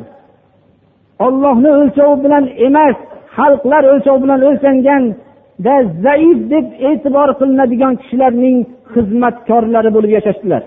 ollohni 1.25 1.69
o'lchovi 1.79 2.17
bilan 2.25 2.43
emas 2.67 2.97
xalqlar 3.37 3.83
o'lchovi 3.91 4.19
bilan 4.25 4.39
o'lchanganda 4.49 5.75
zaif 6.05 6.39
deb 6.53 6.65
e'tibor 6.89 7.29
qilinadigan 7.39 7.93
kishilarning 8.01 8.57
xizmatkorlari 8.93 9.89
bo'lib 9.95 10.11
yashashdilar. 10.17 10.63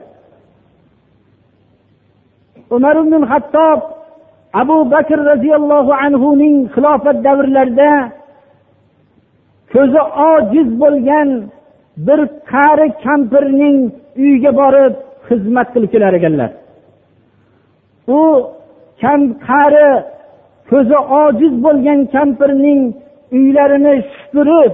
Umar 2.74 2.96
ibn 3.02 3.22
hattob 3.30 3.78
abu 4.60 4.76
bakr 4.94 5.18
roziyallohu 5.30 5.92
anhuning 6.04 6.56
xilofat 6.74 7.16
davrlarida 7.26 7.92
ko'zi 9.72 10.02
ojiz 10.32 10.68
bo'lgan 10.82 11.28
bir 12.06 12.20
qari 12.52 12.86
kampirning 13.04 13.76
uyiga 14.22 14.52
borib 14.60 14.92
xizmat 15.28 15.68
qilib 15.74 15.90
kelar 15.94 16.12
ekanlar. 16.18 16.50
U 18.18 18.20
qari 19.46 19.88
ko'zi 20.70 20.98
ojiz 21.22 21.52
bo'lgan 21.64 22.00
kampirning 22.14 22.80
uylarini 23.38 23.94
supurib 24.16 24.72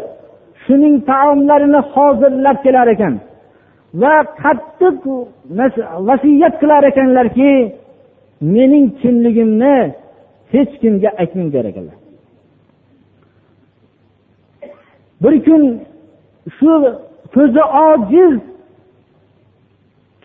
shuning 0.64 0.94
taomlarini 1.10 1.80
hozirlab 1.92 2.58
kelar 2.64 2.88
ekan 2.94 3.14
va 4.02 4.14
qattiq 4.42 4.98
vasiyat 6.08 6.54
qilar 6.60 6.82
ekanlarki 6.90 7.52
mening 8.40 8.86
kimligimni 9.00 9.76
hech 10.52 10.72
kimga 10.80 11.10
aytmang 11.20 11.52
der 11.52 11.64
ekanlar 11.70 11.98
bir 15.22 15.34
kun 15.46 15.62
shu 16.56 16.72
ko'zi 17.34 17.62
ojiz 17.88 18.34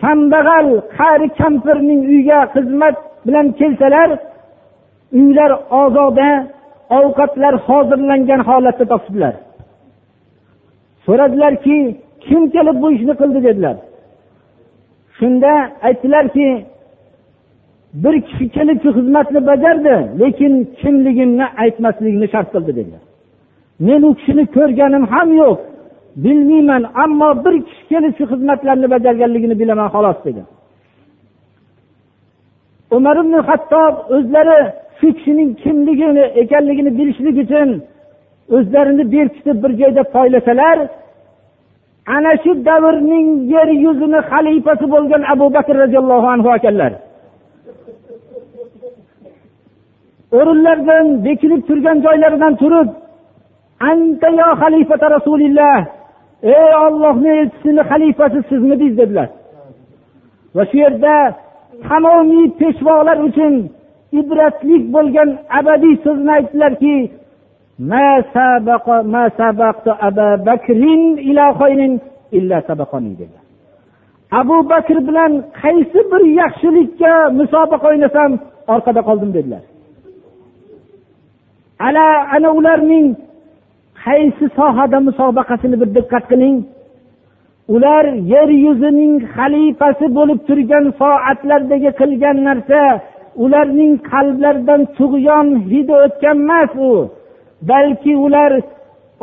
kambag'al 0.02 0.68
qari 0.98 1.28
kampirning 1.40 2.02
uyiga 2.12 2.40
xizmat 2.54 2.96
bilan 3.26 3.48
kelsalar 3.60 4.10
uylar 5.20 5.52
ozoda 5.82 6.30
ovqatlar 6.98 7.54
hozirlangan 7.68 8.42
holatda 8.50 8.86
topishdilar. 8.92 9.34
So'radilarki 11.06 11.78
kim 12.26 12.42
kelib 12.56 12.78
bu 12.84 12.88
ishni 12.96 13.14
qildi 13.22 13.40
dedilar. 13.48 13.76
Shunda 15.18 15.54
aytdilarki 15.88 16.48
bir 17.94 18.16
kishi 18.28 18.46
kelib 18.56 18.78
shu 18.84 18.90
xizmatni 18.98 19.40
bajardi 19.50 19.96
lekin 20.22 20.54
kimligimni 20.80 21.46
aytmaslikni 21.64 22.28
shart 22.34 22.50
qildi 22.54 22.72
dedilar 22.80 23.04
men 23.80 24.02
u 24.02 24.16
kishini 24.20 24.46
ko'rganim 24.56 25.04
ham 25.14 25.30
yo'q. 25.42 25.58
Bilmayman 26.24 26.84
ammo 27.04 27.30
bir 27.46 27.56
kishi 27.68 27.84
kelib 27.92 28.14
shu 28.18 28.24
xizmatlarni 28.32 28.88
bajarganligini 28.96 29.56
bilaman 29.62 29.90
xolos 29.96 30.18
dedi. 30.26 30.42
Umar 32.96 33.16
ibn 33.24 33.34
hattob 33.50 33.94
o'zlari 34.16 34.60
shu 35.00 35.08
kishining 35.18 35.50
kimligini 35.64 36.26
ekanligini 36.42 36.92
bilishlik 36.98 37.38
uchun 37.44 37.70
o'zlarini 38.56 39.04
berkitib 39.14 39.58
bir 39.64 39.72
joyda 39.82 40.04
poylasalar 40.16 40.78
ana 42.16 42.32
shu 42.44 42.52
davrning 42.68 43.28
yer 43.54 43.68
yuzini 43.86 44.20
xalifasi 44.30 44.86
bo'lgan 44.94 45.22
abu 45.34 45.46
bakr 45.56 45.76
roziyallohu 45.84 46.28
anhu 46.36 46.50
ekanlar 46.58 46.92
o'rinlaridan 50.38 51.06
bekilib 51.26 51.62
turgan 51.68 51.98
joylaridan 52.06 52.54
turib 52.62 52.90
anta 53.90 54.30
yo 54.40 54.50
xalifata 54.62 55.08
rasulilloh 55.16 55.80
ey 56.58 56.72
ollohni 56.86 57.32
elchisini 57.42 57.84
xalifasi 57.92 58.40
sizmidingiz 58.50 58.98
dedilar. 59.02 59.30
Va 60.56 60.64
shu 60.70 60.78
yerda 60.84 61.16
tamomiy 61.88 62.46
peshvolar 62.60 63.18
uchun 63.28 63.54
ibratlik 64.20 64.84
bo'lgan 64.96 65.30
abadiy 65.60 65.96
so'zni 66.06 66.32
aytdilarki 66.38 66.96
abu 74.40 74.58
bakr 74.72 74.98
bilan 75.08 75.32
qaysi 75.62 76.00
bir 76.12 76.22
yaxshilikka 76.42 77.14
musobaqa 77.40 77.86
o'ynasam 77.92 78.32
orqada 78.74 79.02
qoldim 79.10 79.32
dedilar. 79.38 79.64
Ana 81.80 82.06
ana 82.36 82.50
ularning 82.60 83.08
qaysi 84.04 84.46
sohada 84.58 85.00
musobaqasini 85.08 85.76
bir 85.82 85.90
diqqat 85.96 86.26
qiling. 86.32 86.58
Ular 87.76 88.06
yer 88.34 88.50
yuzining 88.66 89.14
xalifasi 89.36 90.06
bo'lib 90.18 90.40
turgan 90.48 90.86
soatlardagi 91.02 91.92
qilgan 92.00 92.38
narsa 92.48 92.82
ularning 93.44 93.94
qalblaridan 94.12 94.82
tug'yon 94.98 95.48
hidi 95.70 95.96
o'tgan 96.06 96.38
emas 96.46 96.72
u. 96.90 96.92
Balki 97.70 98.14
ular 98.26 98.52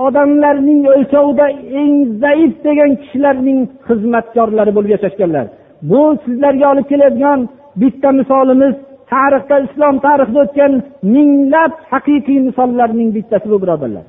odamlarning 0.07 0.81
o'lchovida 0.95 1.47
eng 1.81 1.95
zaif 2.23 2.53
degan 2.67 2.91
kishilarning 3.03 3.61
xizmatkorlari 3.89 4.73
bo'lib 4.77 4.91
yashashganlar. 4.97 5.47
Bu 5.91 6.03
sizlarga 6.25 6.67
olib 6.73 6.87
keladigan 6.93 7.41
bitta 7.81 8.09
misolimiz. 8.19 8.75
Tarixda 9.13 9.57
islom 9.67 9.95
tarixida 10.07 10.41
o'tgan 10.45 10.73
minglab 11.15 11.73
haqiqiy 11.93 12.39
misollarning 12.49 13.09
bittasi 13.17 13.47
bu 13.53 13.59
birodarlar. 13.63 14.07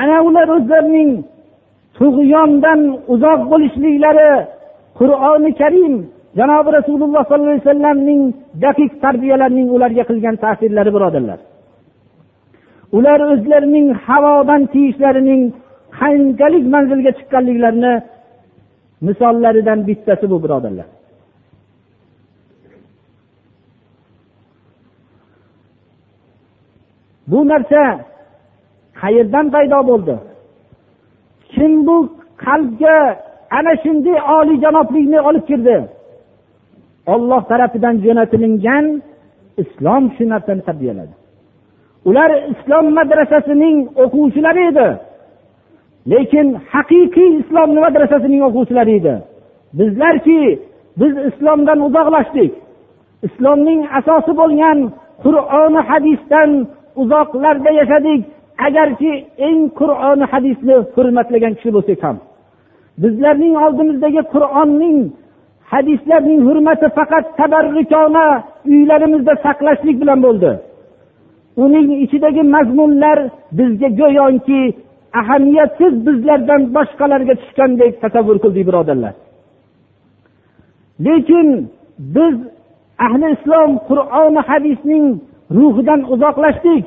Ana 0.00 0.16
ular 0.28 0.48
o'zlarining 0.56 1.10
tug'yondan 1.98 2.80
uzoq 3.14 3.40
bo'lishliklari 3.52 4.30
qur'oni 4.98 5.50
karim 5.60 5.94
janobi 6.38 6.70
rasululloh 6.78 7.22
sollallohu 7.28 7.52
alayhi 7.52 7.66
vasallamning 7.66 8.20
daqiq 8.64 8.92
tarbiyalarining 9.04 9.68
ularga 9.76 10.04
qilgan 10.10 10.36
ta'sirlari 10.44 10.90
birodarlar. 10.96 11.38
Ular 12.98 13.20
o'zlarining 13.32 13.86
havodan 14.06 14.62
tiyishlarining 14.72 15.42
qanchalik 15.98 16.64
manzilga 16.74 17.12
chiqqanliklarini 17.18 17.94
misollaridan 19.06 19.78
bittasi 19.88 20.26
bu 20.32 20.38
birodarlar. 20.44 20.88
Bu 27.30 27.38
narsa 27.48 27.82
qayerdan 29.00 29.46
paydo 29.54 29.78
bo'ldi? 29.90 30.14
Kim 31.52 31.72
bu 31.86 31.96
qalbga 32.44 32.96
ana 33.58 33.72
shunday 33.82 34.18
oliyjanoblikni 34.36 35.18
olib 35.28 35.44
kirdi? 35.50 35.76
Olloh 37.12 37.42
tarafidan 37.50 37.94
jo'natilingan 38.04 38.84
islom 39.62 40.04
shu 40.16 40.24
narsani 40.32 40.62
tarbiyaladi. 40.68 41.14
Ular 42.08 42.30
islom 42.52 42.86
madrasasining 42.98 43.76
o'quvchilari 44.02 44.62
edi. 44.70 44.88
Lekin 46.12 46.46
haqiqiy 46.72 47.30
islom 47.40 47.70
madrasasining 47.84 48.42
o'quvchilari 48.48 48.92
edi. 49.00 49.14
Bizlarki 49.78 50.40
biz 51.00 51.14
islomdan 51.28 51.78
uzoqlashdik. 51.88 52.52
Islomning 53.26 53.80
asosi 53.98 54.32
bo'lgan 54.40 54.78
qur'oni 55.24 55.80
hadisdan 55.90 56.50
uzoqlarda 57.02 57.70
yashadik. 57.80 58.22
Agarki 58.66 59.12
eng 59.48 59.60
qur'oni 59.80 60.24
hadisni 60.32 60.76
hurmatlagan 60.94 61.52
kishi 61.58 61.70
bo'lsak 61.76 62.00
ham 62.06 62.16
bizlarning 63.02 63.54
oldimizdagi 63.64 64.22
qur'onning 64.34 64.98
hadislarning 65.72 66.40
hurmati 66.48 66.86
faqat 66.98 67.24
tabarrukona 67.40 68.26
uylarimizda 68.72 69.34
saqlashlik 69.44 69.96
bilan 70.02 70.18
bo'ldi. 70.26 70.50
Uning 71.64 71.88
ichidagi 72.04 72.42
mazmunlar 72.54 73.18
bizga 73.58 73.88
go'yoki 74.00 74.62
ahamiyatsiz 75.20 75.92
bizlardan 76.06 76.62
boshqalarga 76.76 77.34
tushgandek 77.40 77.92
tasavvur 78.02 78.36
qildik 78.44 78.64
birodarlar. 78.68 79.14
Lekin 81.06 81.48
biz 82.16 82.36
ahli 83.06 83.26
islom 83.36 83.70
qur'oni 83.88 84.40
hadisning 84.50 85.04
ruhidan 85.56 86.00
uzoqlashdik. 86.14 86.84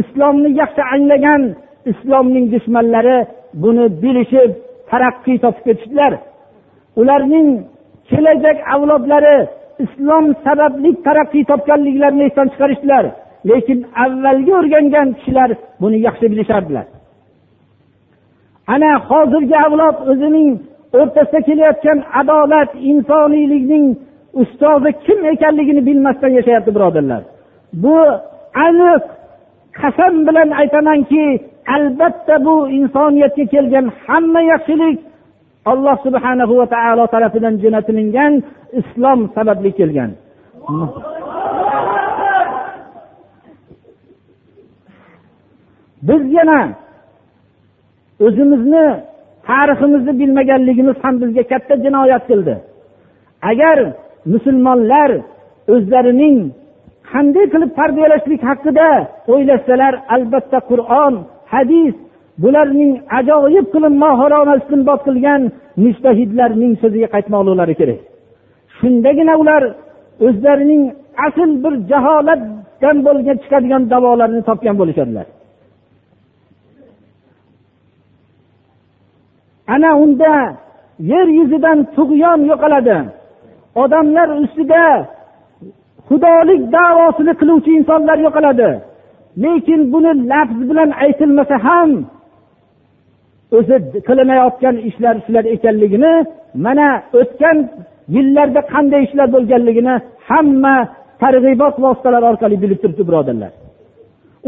Islomni 0.00 0.50
yaxshi 0.60 0.82
anglagan 0.94 1.42
islomning 1.90 2.46
dushmanlari 2.54 3.18
buni 3.62 3.86
bilishib 4.02 4.50
taraqqiy 4.90 5.36
topib 5.44 5.64
ketishdilar. 5.66 6.12
Ularning 7.00 7.48
kelajak 8.10 8.58
avlodlari 8.74 9.36
islom 9.84 10.24
sababli 10.44 10.90
taraqqiy 11.06 11.44
topganliklarini 11.50 12.24
esdan 12.28 12.48
chiqarishdilar. 12.52 13.04
Lekin 13.48 13.78
avvalgi 14.04 14.52
o'rgangan 14.60 15.08
kishilar 15.18 15.50
buni 15.82 15.98
yaxshi 16.06 16.26
bilishardilar. 16.32 16.86
Ana 18.74 18.90
hozirgi 19.08 19.56
avlod 19.66 19.96
o'zining 20.10 20.50
o'rtasida 20.98 21.40
kelayotgan 21.48 21.98
adolat 22.20 22.70
insoniylikning 22.90 23.86
ustozi 24.42 24.90
kim 25.06 25.18
ekanligini 25.32 25.82
bilmasdan 25.88 26.32
yashayapti 26.38 26.70
birodarlar. 26.76 27.22
Bu 27.82 27.98
aniq 28.66 29.02
qasam 29.80 30.14
bilan 30.26 30.48
aytamanki 30.60 31.24
albatta 31.76 32.34
bu 32.46 32.54
insoniyatga 32.78 33.44
kelgan 33.54 33.86
hamma 34.06 34.40
yaxshilik 34.52 34.98
alloh 35.70 35.96
subhana 36.06 36.44
va 36.60 36.66
taolo 36.74 37.04
tarafidan 37.14 37.54
jo'natilingan 37.62 38.32
islom 38.80 39.20
sababli 39.36 39.70
kelgan. 39.78 40.10
Biz 46.08 46.22
yana 46.38 46.60
o'zimizni 48.26 48.86
tariximizni 49.48 50.12
bilmaganligimiz 50.20 50.96
ham 51.04 51.14
bizga 51.22 51.42
katta 51.52 51.74
jinoyat 51.84 52.24
qildi. 52.30 52.54
Agar 53.50 53.78
musulmonlar 54.32 55.10
o'zlarining 55.74 56.36
qanday 57.14 57.46
qilib 57.52 57.70
tarbiyalashlik 57.80 58.40
haqida 58.50 58.88
o'ylashsalar 59.32 59.94
albatta 60.14 60.58
qur'on 60.70 61.14
hadis 61.52 61.94
bularning 62.42 62.92
ajoyib 63.18 63.66
qilib 63.74 63.94
mohirona 64.04 64.54
istinbot 64.60 65.00
qilgan 65.08 65.42
mushtahidlarning 65.84 66.72
so'ziga 66.82 67.08
qaytmoqliklari 67.14 67.74
kerak. 67.80 68.00
Shundagina 68.78 69.34
ular 69.42 69.62
o'zlarining 70.26 70.82
asl 71.26 71.50
bir 71.64 71.74
jaholatdan 71.90 72.96
bo'lgan 73.06 73.36
chiqadigan 73.42 73.82
davolarni 73.92 74.40
topgan 74.48 74.76
bo'lishadilar. 74.80 75.26
Ana 79.74 79.90
unda 80.04 80.32
yer 81.12 81.26
yuzidan 81.38 81.78
tug'yon 81.96 82.40
yo'qoladi. 82.50 82.98
Odamlar 83.82 84.28
ustida 84.42 84.84
xudolik 86.08 86.62
davosini 86.76 87.32
qiluvchi 87.40 87.70
insonlar 87.78 88.18
yo'qoladi. 88.26 88.70
Lekin 89.44 89.80
buni 89.92 90.12
lafz 90.30 90.58
bilan 90.70 90.90
aytilmasa 91.04 91.56
ham 91.66 91.90
o'zi 93.56 93.76
qilinayotgan 94.08 94.76
ishlar 94.88 95.14
shular 95.24 95.44
ekanligini 95.54 96.14
mana 96.64 96.88
o'tgan 97.20 97.56
yillarda 98.14 98.60
qanday 98.72 99.00
ishlar 99.06 99.28
bo'lganligini 99.34 99.94
hamma 100.28 100.76
targ'ibot 101.22 101.74
vositalari 101.84 102.26
orqali 102.32 102.56
bilib 102.62 102.78
turibdi 102.82 103.02
birodarlar. 103.08 103.52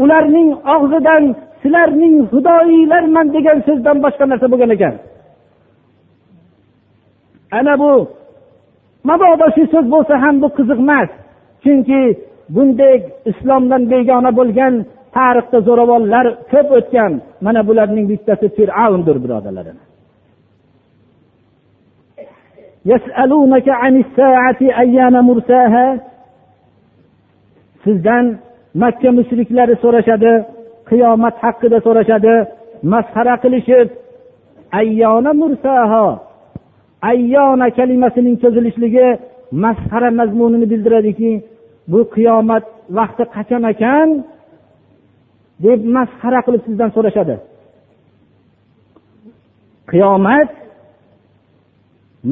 Ularning 0.03 0.49
og'zidan 0.75 1.23
sizlarning 1.61 2.15
xudoiylarman 2.31 3.27
degan 3.35 3.57
so'zdan 3.67 3.97
boshqa 4.05 4.25
narsa 4.31 4.47
bo'lgan 4.51 4.71
ekan. 4.77 4.95
Ana 7.59 7.73
bu 7.81 7.91
mabodo 9.09 9.47
shu 9.55 9.63
so'z 9.73 9.85
bo'lsa 9.93 10.13
ham 10.23 10.35
bu 10.43 10.47
qiziq 10.57 10.79
emas 10.85 11.09
chunki 11.63 12.01
bunday 12.55 12.95
islomdan 13.31 13.83
begona 13.91 14.31
bo'lgan 14.39 14.73
tarixda 15.15 15.59
zo'ravonlar 15.67 16.25
ko'p 16.51 16.69
o'tgan. 16.77 17.11
Mana 17.45 17.61
bularning 17.67 18.05
bittasi 18.11 18.47
fir'avndir 18.57 19.17
birodarlarim. 19.23 19.77
Sizdan 27.83 28.25
makka 28.81 29.09
mushriklari 29.17 29.75
so'rashadi 29.83 30.31
qiyomat 30.89 31.35
haqida 31.43 31.77
so'rashadi 31.85 32.33
masxara 32.93 33.35
qilishib 33.43 33.87
ayyona 34.79 35.31
mursaho 35.41 36.05
ayyona 37.11 37.67
kalimasining 37.77 38.35
cho'zilishligi 38.43 39.07
masxara 39.51 40.09
mazmunini 40.19 40.65
bildiradiki 40.71 41.31
bu 41.91 41.99
qiyomat 42.15 42.65
vaqti 42.97 43.23
qachon 43.35 43.63
ekan 43.73 44.09
deb 45.65 45.79
masxara 45.95 46.39
qilib 46.45 46.61
sizdan 46.67 46.89
so'rashadi. 46.95 47.35
Qiyomat 49.91 50.49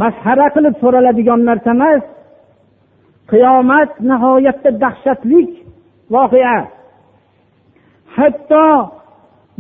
masxara 0.02 0.48
qilib 0.56 0.76
so'raladigan 0.82 1.42
narsa 1.50 1.72
emas 1.78 2.04
qiyomat 3.32 3.92
nihoyatda 4.10 4.70
dahshatli 4.84 5.42
voqea. 6.14 6.58
Hatto 8.16 8.66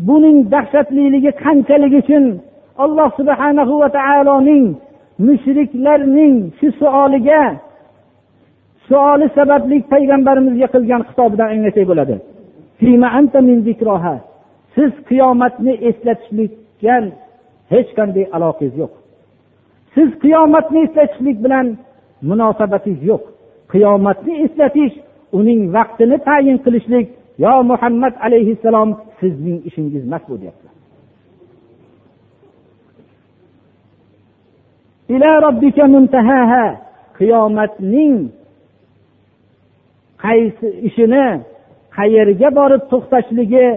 buning 0.07 0.37
dahshatliligi 0.53 1.31
qanchalik 1.43 1.93
uchun 2.01 2.25
alloh 2.83 3.09
subhanahu 3.19 3.73
va 3.81 3.89
taoloning 3.99 4.65
mushriklarning 5.27 6.35
shu 6.59 6.67
savoliga 6.79 7.41
savoli 8.89 9.27
sababli 9.37 9.77
payg'ambarimizga 9.93 10.67
qilgan 10.75 11.01
xitobidan 11.09 11.47
anglasak 11.53 11.85
bo'ladi. 11.91 12.15
Siz 14.75 14.91
qiyomatni 15.09 15.73
eslatishlikka 15.89 16.97
hech 17.73 17.89
qanday 17.97 18.25
aloqangiz 18.35 18.73
yo'q. 18.81 18.93
Siz 19.95 20.09
qiyomatni 20.23 20.79
eslatishlik 20.87 21.37
bilan 21.45 21.67
munosabatingiz 22.29 23.01
yo'q. 23.11 23.23
Qiyomatni 23.73 24.33
eslatish 24.45 24.95
uning 25.39 25.61
vaqtini 25.75 26.17
tayin 26.27 26.57
qilishlik 26.65 27.07
yo 27.45 27.53
muhammad 27.71 28.13
alayhissalom 28.25 28.89
sizning 29.19 29.59
ishingiz 29.69 30.03
emas 30.07 30.23
bu 30.29 30.35
deyapti 30.41 30.74
qiyomatning 37.17 38.15
qaysi 40.25 40.67
ishini 40.87 41.27
qayerga 41.97 42.49
borib 42.59 42.83
to'xtashligi 42.91 43.67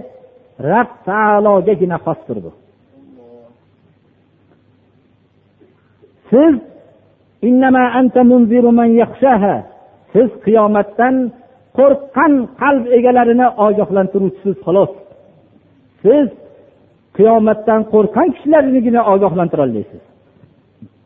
rab 0.70 0.90
taologagina 1.08 1.98
xosdir 2.06 2.38
bu. 2.44 2.50
Siz 6.30 6.54
siz 10.12 10.28
qiyomatdan 10.46 11.14
qo'rqqan 11.78 12.32
qalb 12.60 12.84
egalarini 12.98 13.46
ogohlantiruvchisiz 13.66 14.56
xolos. 14.64 14.92
Siz 16.02 16.28
qiyomatdan 17.16 17.80
qo'rqqan 17.92 18.28
kishilarnigina 18.34 19.00
ogohlantira 19.12 19.62
olasiz 19.68 20.07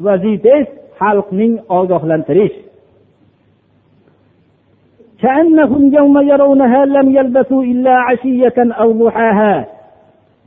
vazifangiz 0.05 0.69
xalqning 1.01 1.55
ogohlantirish. 1.79 2.57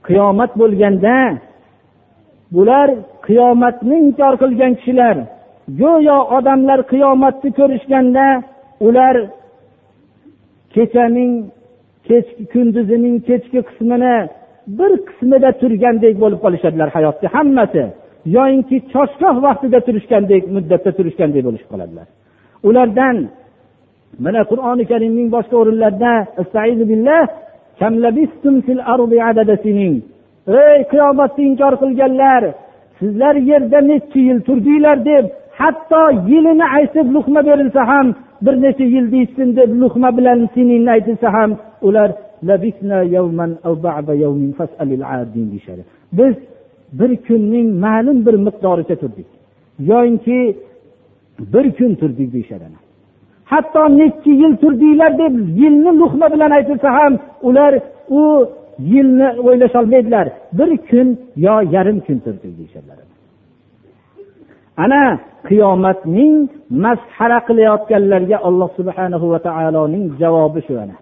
Qiyomat 0.07 0.51
bo'lganda 0.61 1.17
bular 2.55 2.89
qiyomatni 3.27 3.95
inkor 4.05 4.33
qilgan 4.41 4.73
kishilar 4.79 5.15
go'yo 5.81 6.17
odamlar 6.37 6.79
qiyomatni 6.91 7.49
ko'rishganda 7.59 8.27
ular 8.87 9.15
kechaning 10.75 11.31
kechki 12.07 12.43
kunduzining 12.53 13.15
kechki 13.27 13.59
qismini 13.67 14.15
bir 14.77 14.91
qismida 15.07 15.49
turgandek 15.61 16.15
bo'lib 16.23 16.39
qolishadilar 16.45 16.89
hayotni 16.95 17.27
hammasi. 17.35 17.83
Yoyinki 18.35 18.77
choshgoh 18.93 19.35
vaqtida 19.47 19.79
turishgandek 19.87 20.43
muddatda 20.55 20.91
turishgandek 20.97 21.43
bo'lishib 21.47 21.69
qoladilar. 21.73 22.07
Ulardan 22.67 23.17
mana 24.25 24.41
qur'oni 24.51 24.83
karimning 24.91 25.27
boshqa 25.35 25.55
o'rinlarida 25.61 26.13
ey 30.61 30.79
qiyomatni 30.91 31.43
inkor 31.49 31.73
qilganlar 31.81 32.41
sizlar 32.99 33.35
yerda 33.49 33.79
necha 33.91 34.19
yil 34.27 34.39
turdinglar? 34.47 34.97
deb 35.11 35.25
hatto 35.59 36.03
yilini 36.31 36.65
aytib 36.77 37.07
luqma 37.15 37.41
berilsa 37.49 37.81
ham 37.91 38.07
bir 38.45 38.55
necha 38.65 38.85
yil 38.95 39.05
deyishsin 39.13 39.49
deb 39.59 39.69
luqma 39.81 40.09
bilan 40.17 40.39
sininni 40.53 40.91
aytilsa 40.95 41.27
ham 41.37 41.51
ular 41.87 42.09
biz 46.17 46.35
bir 46.99 47.11
kunning 47.27 47.67
ma'lum 47.85 48.17
bir 48.25 48.35
miqdoricha 48.47 48.95
turdik. 49.01 49.27
Yoyinki 49.89 50.39
bir 51.53 51.65
kun 51.77 51.91
turdik 52.01 52.33
deyishadi 52.33 52.65
hatto 53.51 53.81
nechi 53.99 54.31
yil 54.41 54.53
turdinglar 54.61 55.11
deb 55.21 55.33
yilni 55.61 55.91
luqma 56.01 56.27
bilan 56.33 56.51
aytilsa 56.57 56.89
ham 56.97 57.13
ular 57.47 57.73
u 58.19 58.21
yilni 58.93 59.27
o'ylasholmaydilar. 59.47 60.27
Bir 60.57 60.69
kun 60.89 61.07
yo 61.45 61.55
yarim 61.75 61.99
kun 62.05 62.17
turdik 62.25 62.53
deyishadilar 62.59 62.97
ana 64.83 65.03
qiyomatning 65.49 66.35
masxara 66.83 67.39
qilayotganlarga 67.47 68.37
alloh 68.47 68.69
subhanahu 68.79 69.25
va 69.33 69.39
taoloning 69.47 70.05
javobi 70.21 70.61
shu 70.67 70.73
ana. 70.83 70.97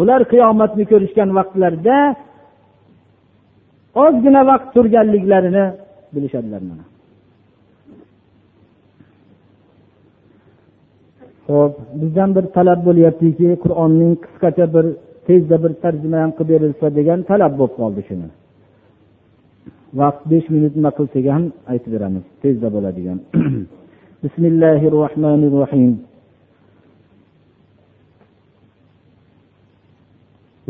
Ular 0.00 0.20
qiyomatni 0.32 0.84
ko'rishgan 0.92 1.30
vaqtlarida 1.38 1.98
ozgina 4.02 4.42
vaqt 4.50 4.68
turganliklarini 4.74 5.64
bilishadilar 6.14 6.62
mana. 6.70 6.84
Ho'p 11.48 11.74
bizdan 12.00 12.30
bir 12.36 12.44
talab 12.56 12.80
bo'lyaptiki 12.88 13.48
qur'onning 13.64 14.12
qisqacha 14.24 14.66
bir 14.74 14.86
tezda 15.26 15.56
bir 15.64 15.72
tarjima 15.82 16.18
ham 16.22 16.30
qilib 16.38 16.50
berilsa 16.52 16.86
degan 16.98 17.18
talab 17.30 17.52
bo'lib 17.60 17.74
qoldi 17.80 18.02
shuni. 18.08 18.28
Vaqt 20.00 20.22
besh 20.32 20.46
minut 20.54 20.74
nima 20.78 20.90
qilsak 20.98 21.24
ham 21.34 21.44
aytib 21.72 21.90
beramiz 21.94 22.24
tezda 22.42 22.68
bo'ladigan. 22.74 23.18
Bismillahi 24.24 24.86
rohmanir 24.96 25.52
rohim 25.60 25.92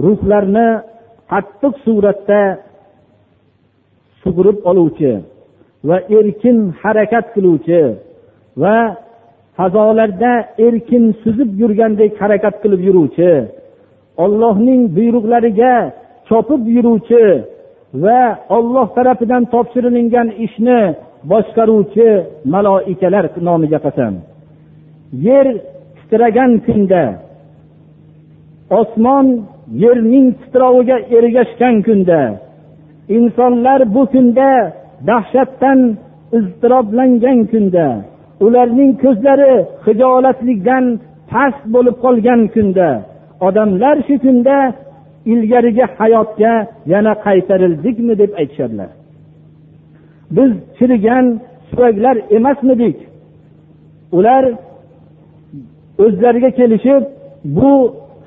ruhlarni 0.05 0.69
qattiq 1.33 1.75
suratda 1.85 2.41
sug'urib 4.29 4.59
oluvchi 4.71 5.13
va 5.89 5.97
erkin 6.19 6.59
harakat 6.83 7.27
qiluvchi 7.35 7.83
va 8.63 8.77
fazolarda 9.57 10.33
erkin 10.67 11.05
suzib 11.23 11.51
yurgandek 11.61 12.13
harakat 12.23 12.55
qilib 12.63 12.81
yuruvchi 12.89 13.33
ollohning 14.25 14.83
buyruqlariga 14.97 15.75
chopib 16.29 16.63
yuruvchi 16.77 17.25
va 18.05 18.21
olloh 18.57 18.87
tarafidan 18.97 19.43
topshirilingan 19.55 20.29
ishni 20.47 20.81
boshqaruvchi 21.31 22.09
maloikalar 22.55 23.25
nomiga 23.47 23.79
qasam. 23.87 24.15
Yer 25.27 25.47
titragan 25.99 26.53
kunda 26.67 27.05
osmon 28.81 29.27
yerning 29.83 30.27
titroviga 30.41 30.97
ergashgan 31.17 31.77
kunda 31.87 32.21
insonlar 33.09 33.95
bu 33.95 34.07
kunda 34.07 34.73
dahshatdan 35.07 35.97
iztiroblangan 36.39 37.39
kunda 37.53 37.87
ularning 38.41 38.93
ko'zlari 39.03 39.53
hijolatlikdan 39.87 40.85
past 41.31 41.63
bo'lib 41.75 41.97
qolgan 42.05 42.41
kunda 42.55 42.89
odamlar 43.47 43.97
shu 44.07 44.15
kunda 44.25 44.57
ilgarigi 45.33 45.85
hayotga 45.99 46.53
yana 46.93 47.13
qaytarildikmi 47.27 48.15
deb 48.23 48.33
aytishadilar. 48.41 48.91
Biz 50.37 50.51
chirigan 50.79 51.27
suvaklar 51.71 52.17
emasmidik 52.37 52.97
ular 54.13 54.45
o'zlariga 56.05 56.51
kelishib 56.59 57.03
bu 57.45 57.73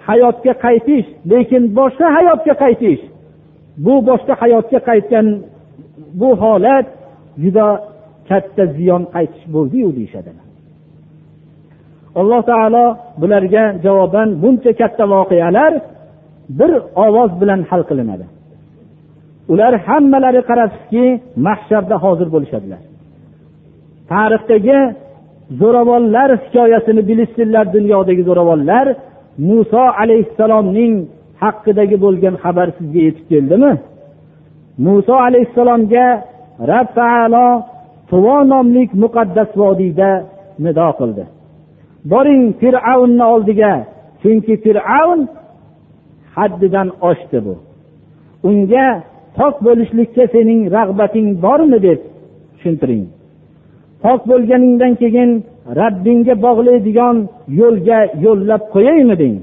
hayotga 0.07 0.53
qaytish 0.65 1.07
lekin 1.31 1.63
boshqa 1.77 2.07
hayotga 2.17 2.53
qaytish 2.63 3.01
bu 3.77 3.93
boshqa 4.09 4.33
hayotga 4.41 4.79
qaytgan 4.89 5.27
bu 6.19 6.29
holat 6.41 6.87
juda 7.43 7.67
katta 8.29 8.63
ziyon 8.77 9.03
qaytish 9.13 9.45
bo'ldiyu 9.55 9.89
deyishadi. 9.97 10.31
Alloh 12.19 12.41
taolo 12.51 12.85
bularga 13.21 13.63
javoban 13.85 14.29
buncha 14.41 14.71
katta 14.81 15.03
voqealar 15.13 15.73
bir 16.59 16.71
ovoz 17.05 17.31
bilan 17.41 17.61
hal 17.69 17.81
qilinadi. 17.89 18.25
Ular 19.51 19.73
hammalari 19.87 20.41
qarabsizki 20.49 21.05
mahsharda 21.47 21.95
hozir 22.03 22.27
bo'lishadilar. 22.35 22.81
Tarixdagi 24.11 24.79
zo'ravonlar 25.61 26.29
hikoyasini 26.43 27.01
bilishsinlar 27.09 27.65
dunyodagi 27.75 28.23
zo'ravonlar 28.29 28.85
muso 29.49 29.83
alayhissalomning 30.01 30.93
haqidagi 31.43 31.97
bo'lgan 32.05 32.35
xabar 32.43 32.67
sizga 32.77 33.01
yetib 33.07 33.25
keldimi? 33.31 33.73
Muso 34.85 35.15
alayhissalomga 35.27 36.05
rab 36.71 36.87
taolo 36.97 37.47
tuvo 38.09 38.37
nomli 38.51 38.83
muqaddas 39.03 39.49
vodiyda 39.61 40.09
nido 40.63 40.89
qildi. 40.99 41.23
Boring 42.11 42.45
fir'avnni 42.59 43.25
oldiga 43.33 43.73
chunki 44.21 44.53
fir'avn 44.63 45.21
haddidan 46.35 46.87
oshdi 47.09 47.39
bu. 47.45 47.55
Unga 48.49 48.87
pok 49.37 49.55
bo'lishlikka 49.65 50.23
sening 50.33 50.61
rag'bating 50.75 51.27
bormi 51.45 51.79
deb 51.87 51.99
tushuntiring. 52.53 53.05
Pok 54.03 54.21
bo'lganingdan 54.29 54.93
keyin 55.01 55.31
rabbingga 55.79 56.35
bog'laydigan 56.45 57.15
yo'lga 57.59 57.99
yo'llab 58.25 58.63
qo'yaymiding? 58.73 59.35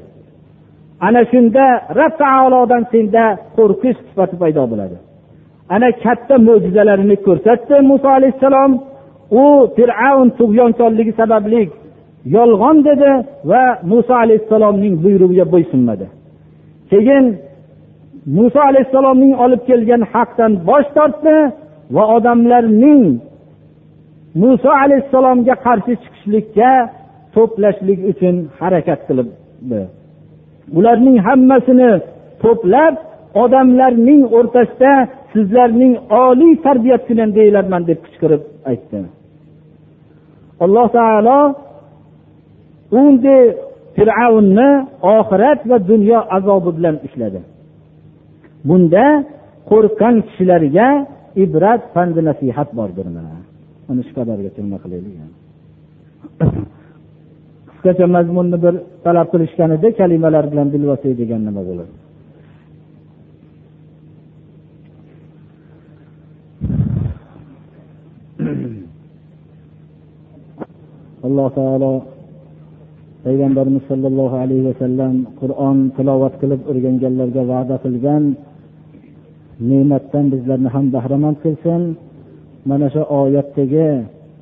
Ana 1.06 1.20
shunda 1.30 1.64
rob 1.98 2.12
taolodan 2.22 2.82
senda 2.92 3.24
qo'rqish 3.56 3.98
sifati 4.08 4.36
paydo 4.42 4.62
bo'ladi. 4.72 4.96
Ana 5.74 5.88
katta 6.04 6.34
mo'jizalarini 6.48 7.16
ko'rsatdi 7.26 7.76
muso 7.90 8.08
alayhissalom. 8.18 8.72
U 9.42 9.44
fir'avn 9.76 10.28
tug'yonkorligi 10.38 11.12
sababli 11.20 11.62
yolg'on 12.36 12.76
dedi 12.88 13.10
va 13.50 13.62
muso 13.90 14.14
alayhissalomning 14.24 14.94
buyrug'iga 15.04 15.46
bo'ysunmadi. 15.54 16.06
Keyin 16.90 17.24
muso 18.38 18.60
alayhissalomning 18.70 19.34
olib 19.44 19.62
kelgan 19.68 20.02
haqdan 20.12 20.52
bosh 20.68 20.88
tortdi 20.96 21.36
va 21.96 22.04
odamlarning 22.16 23.02
muso 24.42 24.70
alayhissalomga 24.84 25.54
qarshi 25.66 25.92
chiqishlikka 26.02 26.70
to'plashlik 27.34 28.00
uchun 28.10 28.34
harakat 28.58 29.00
qilibdi. 29.08 29.80
Bularning 30.74 31.16
hammasini 31.26 31.90
to'plab 32.42 32.94
odamlarning 33.42 34.22
o'rtasida 34.38 34.92
sizlarning 35.32 35.94
oliy 36.26 36.54
tarbiyatchilar 36.66 37.28
deyilarman 37.38 37.82
deb 37.90 37.98
qichqirib 38.06 38.42
aytdi 38.70 38.98
alloh 40.64 40.86
taolo 40.98 41.38
unday 43.02 43.42
fir'avnni 43.98 44.70
oxirat 45.16 45.60
va 45.70 45.76
dunyo 45.90 46.18
azobi 46.36 46.70
bilan 46.78 46.96
ushladi. 47.06 47.40
Bunda 48.68 49.04
qo'rqqan 49.70 50.14
kishilarga 50.26 50.88
ibrat 51.44 51.82
pandi 51.94 52.20
nasihat 52.28 52.68
bordir 52.78 53.06
mana. 53.16 53.34
Shu 54.06 54.12
qadarga 54.18 54.50
turma 54.56 54.76
qilaylik. 54.84 55.14
Boshqacha 57.88 58.06
mazmunni 58.16 58.58
bir 58.64 58.74
talab 59.04 59.26
qilishganida 59.32 59.88
kalimalar 60.00 60.44
bilan 60.52 60.68
bilvosiy 60.74 61.12
degan 61.20 61.40
nima 61.48 61.62
bo'ladi? 61.68 61.92
Alloh 71.26 71.48
taolo 71.58 71.92
payg'ambarimiz 73.24 73.84
sollallohu 73.90 74.36
alayhi 74.44 74.64
vasallam 74.70 75.14
qur'on 75.40 75.78
tilovat 75.96 76.34
qilib 76.42 76.60
o'rganganlarga 76.70 77.42
va'da 77.52 77.76
qilgan 77.84 78.22
ne'matdan 79.70 80.24
bizlarni 80.34 80.68
ham 80.74 80.86
bahramand 80.94 81.36
qilsin. 81.44 81.82
Mana 82.70 82.86
shu 82.94 83.02
oyatdagi 83.20 83.88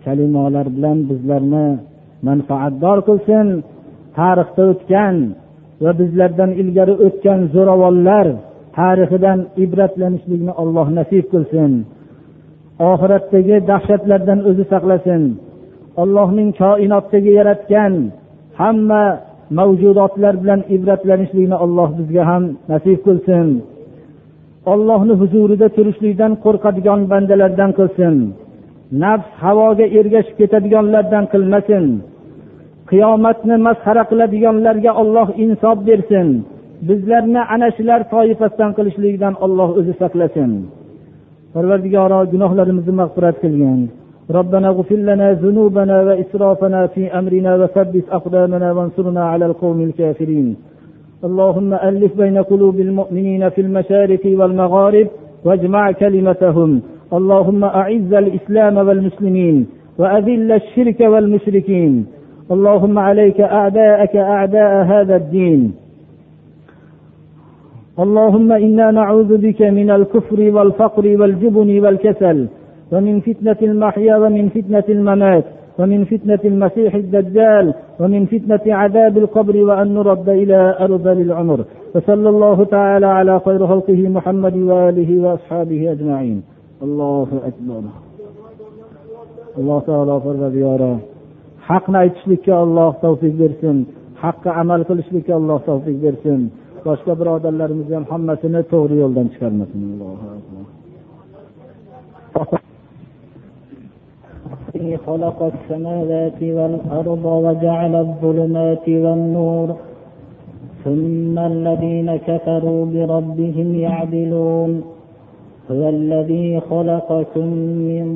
kalimalar 0.05 0.67
bilan 0.77 0.99
bizlarni 1.11 1.67
manfaatdor 2.29 2.99
qilsin 3.09 3.47
tarixda 4.19 4.63
o'tgan 4.73 5.17
va 5.85 5.91
bizlardan 6.01 6.51
ilgari 6.63 6.95
o'tgan 7.07 7.41
zo'ravonlar 7.55 8.27
tarixidan 8.79 9.39
ibratlanishlikni 9.65 10.53
alloh 10.63 10.87
nasib 10.99 11.25
qilsin. 11.33 11.73
Oxiratdagi 12.91 13.57
dahshatlardan 13.71 14.41
o'zi 14.49 14.65
saqlasin. 14.73 15.23
Allohning 16.03 16.51
koinotdagi 16.61 17.31
yaratgan 17.39 17.93
hamma 18.61 19.05
mavjudotlar 19.59 20.35
bilan 20.43 20.61
ibratlanishlikni 20.75 21.57
alloh 21.65 21.89
bizga 21.99 22.23
ham 22.31 22.45
nasib 22.73 22.99
qilsin. 23.07 23.47
Ollohni 24.73 25.15
huzurida 25.21 25.69
turishlikdan 25.77 26.33
qo'rqadigan 26.45 27.01
bandalardan 27.13 27.71
qilsin. 27.79 28.15
Nafs 29.03 29.29
havoga 29.45 29.87
ergashib 29.99 30.37
ketadiganlardan 30.41 31.25
qilmasin. 31.33 31.85
qiyomatni 32.92 33.56
masxara 33.68 34.04
qiladiganlarga 34.12 34.92
olloh 35.02 35.28
insof 35.44 35.78
bersin 35.90 36.28
bizlarni 36.88 37.42
ana 37.54 37.68
shular 37.78 38.02
toifasidan 38.14 38.72
qilishlikdan 38.78 39.34
olloh 39.46 39.70
o'zi 39.80 39.94
saqlasin 40.02 40.52
parvardigoro 41.54 42.20
gunohlarimizni 42.34 42.94
mag'firat 43.02 43.38
qilgin 43.44 43.82
ربنا 44.40 44.68
اغفر 44.74 45.00
لنا 45.10 45.28
ذنوبنا 45.44 45.98
وإسرافنا 46.08 46.82
في 46.94 47.04
أمرنا 47.20 47.52
وثبت 47.62 48.06
أقدامنا 48.18 48.68
وانصرنا 48.76 49.24
على 49.32 49.46
القوم 49.46 49.80
الكافرين 49.88 50.48
اللهم 51.28 51.72
ألف 51.74 52.12
بين 52.22 52.38
قلوب 52.52 52.80
المؤمنين 52.88 53.50
في 53.50 53.62
المشارق 53.62 54.24
والمغارب 54.40 55.08
واجمع 55.46 55.92
كلمتهم 55.92 56.82
اللهم 57.18 57.64
أعز 57.64 58.14
الإسلام 58.24 58.76
والمسلمين 58.88 59.56
وأذل 60.00 60.52
الشرك 60.52 61.00
والمشركين 61.00 62.06
اللهم 62.51 62.99
عليك 62.99 63.41
أعداءك 63.41 64.17
أعداء 64.17 64.85
هذا 64.85 65.17
الدين. 65.17 65.73
اللهم 67.99 68.53
إنا 68.53 68.91
نعوذ 68.91 69.37
بك 69.37 69.63
من 69.63 69.91
الكفر 69.91 70.41
والفقر 70.55 71.07
والجبن 71.21 71.81
والكسل 71.85 72.49
ومن 72.93 73.21
فتنة 73.21 73.57
المحيا 73.63 74.17
ومن 74.17 74.49
فتنة 74.49 74.85
الممات 74.89 75.45
ومن 75.79 76.05
فتنة 76.05 76.39
المسيح 76.45 76.95
الدجال 76.95 77.75
ومن 78.01 78.27
فتنة 78.27 78.75
عذاب 78.75 79.19
القبر 79.19 79.57
وأن 79.57 79.95
نرد 79.95 80.29
إلى 80.29 80.77
أرذل 80.81 81.21
العمر. 81.21 81.65
وصلى 81.95 82.29
الله 82.29 82.65
تعالى 82.65 83.07
على 83.07 83.41
خير 83.41 83.67
خلقه 83.67 84.09
محمد 84.09 84.57
وآله 84.57 85.11
وأصحابه 85.25 85.93
أجمعين. 85.93 86.43
الله 86.83 87.29
أكبر. 87.51 87.83
alloh 89.57 89.81
taolo 89.89 90.21
parvardigori 90.21 91.16
haqni 91.68 91.98
aytishlikka 92.04 92.54
alloh 92.66 92.92
tavfiq 93.04 93.34
bersin 93.42 93.78
haqqa 94.24 94.50
amal 94.62 94.82
qilishlikka 94.90 95.34
alloh 95.40 95.60
tavfiq 95.70 95.98
bersin 96.06 96.42
boshqa 96.86 97.14
birodarlarimizni 97.20 97.96
ham 97.98 98.06
hammasini 98.14 98.62
to'g'ri 98.72 98.96
yo'ldan 99.04 99.28
chiqarmasin 99.34 99.82
خلق 105.08 105.40
السماوات 105.54 106.40
والأرض 106.58 107.26
وجعل 107.46 107.94
الظلمات 108.06 108.86
والنور 109.04 109.70
ثم 110.84 111.36
الذين 111.40 112.10
كفروا 112.28 112.82
بربهم 112.94 113.68
يعدلون 113.76 114.72
هو 115.71 115.89
الذي 115.89 116.61
خلقكم 116.61 117.47
من 117.89 118.07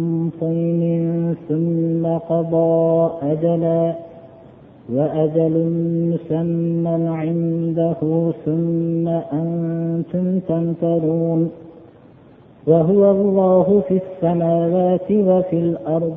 طين 0.41 1.35
ثم 1.49 2.07
قضى 2.07 3.11
أجلا 3.23 3.95
وأجل 4.93 5.55
مسمى 6.13 7.09
عنده 7.09 8.33
ثم 8.45 9.09
أنتم 9.09 10.39
تمترون 10.49 11.51
وهو 12.67 13.11
الله 13.11 13.83
في 13.89 14.01
السماوات 14.03 15.11
وفي 15.13 15.57
الأرض 15.57 16.17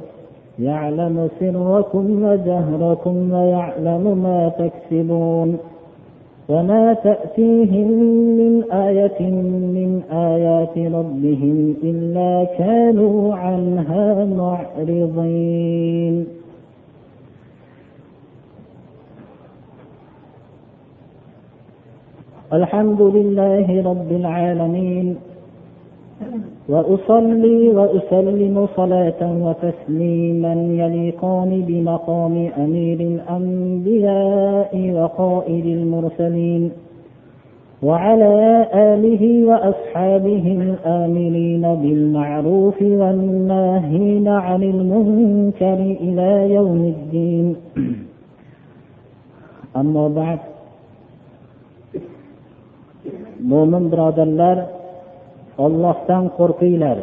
يعلم 0.60 1.30
سركم 1.40 2.24
وجهركم 2.24 3.32
ويعلم 3.34 4.18
ما 4.24 4.50
تكسبون 4.50 5.58
وما 6.50 6.94
تأتيهم 6.94 7.88
من 8.38 8.64
آية 8.72 9.22
من 9.78 10.02
آيات 10.12 10.78
ربهم 10.78 11.76
إلا 11.84 12.44
كانوا 12.58 13.36
عنها 13.36 14.26
معرضين 14.26 16.26
الحمد 22.54 23.02
لله 23.02 23.84
رب 23.92 24.12
العالمين 24.12 25.16
وأصلي 26.70 27.70
وأسلم 27.70 28.68
صلاة 28.76 29.22
وتسليما 29.46 30.54
يليقان 30.54 31.62
بمقام 31.68 32.50
أمير 32.58 33.00
الأنبياء 33.00 34.92
وقائد 34.96 35.66
المرسلين 35.66 36.72
وعلى 37.84 38.68
آله 38.74 39.24
وأصحابه 39.50 40.46
الآمرين 40.62 41.62
بالمعروف 41.62 42.82
والناهين 42.82 44.28
عن 44.28 44.64
المنكر 44.64 45.80
إلى 46.06 46.54
يوم 46.54 46.82
الدين. 46.96 47.56
أما 49.82 50.08
بعد. 50.08 50.40
mo'min 53.44 53.92
birodarlar 53.92 54.83
ollohdan 55.66 56.24
qo'rqinglar. 56.38 56.98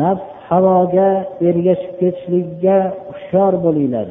Nafs 0.00 0.26
havoga 0.48 1.10
ergashib 1.48 1.92
ketishlikka 2.00 2.76
hushyor 3.10 3.52
bo'linglar. 3.64 4.06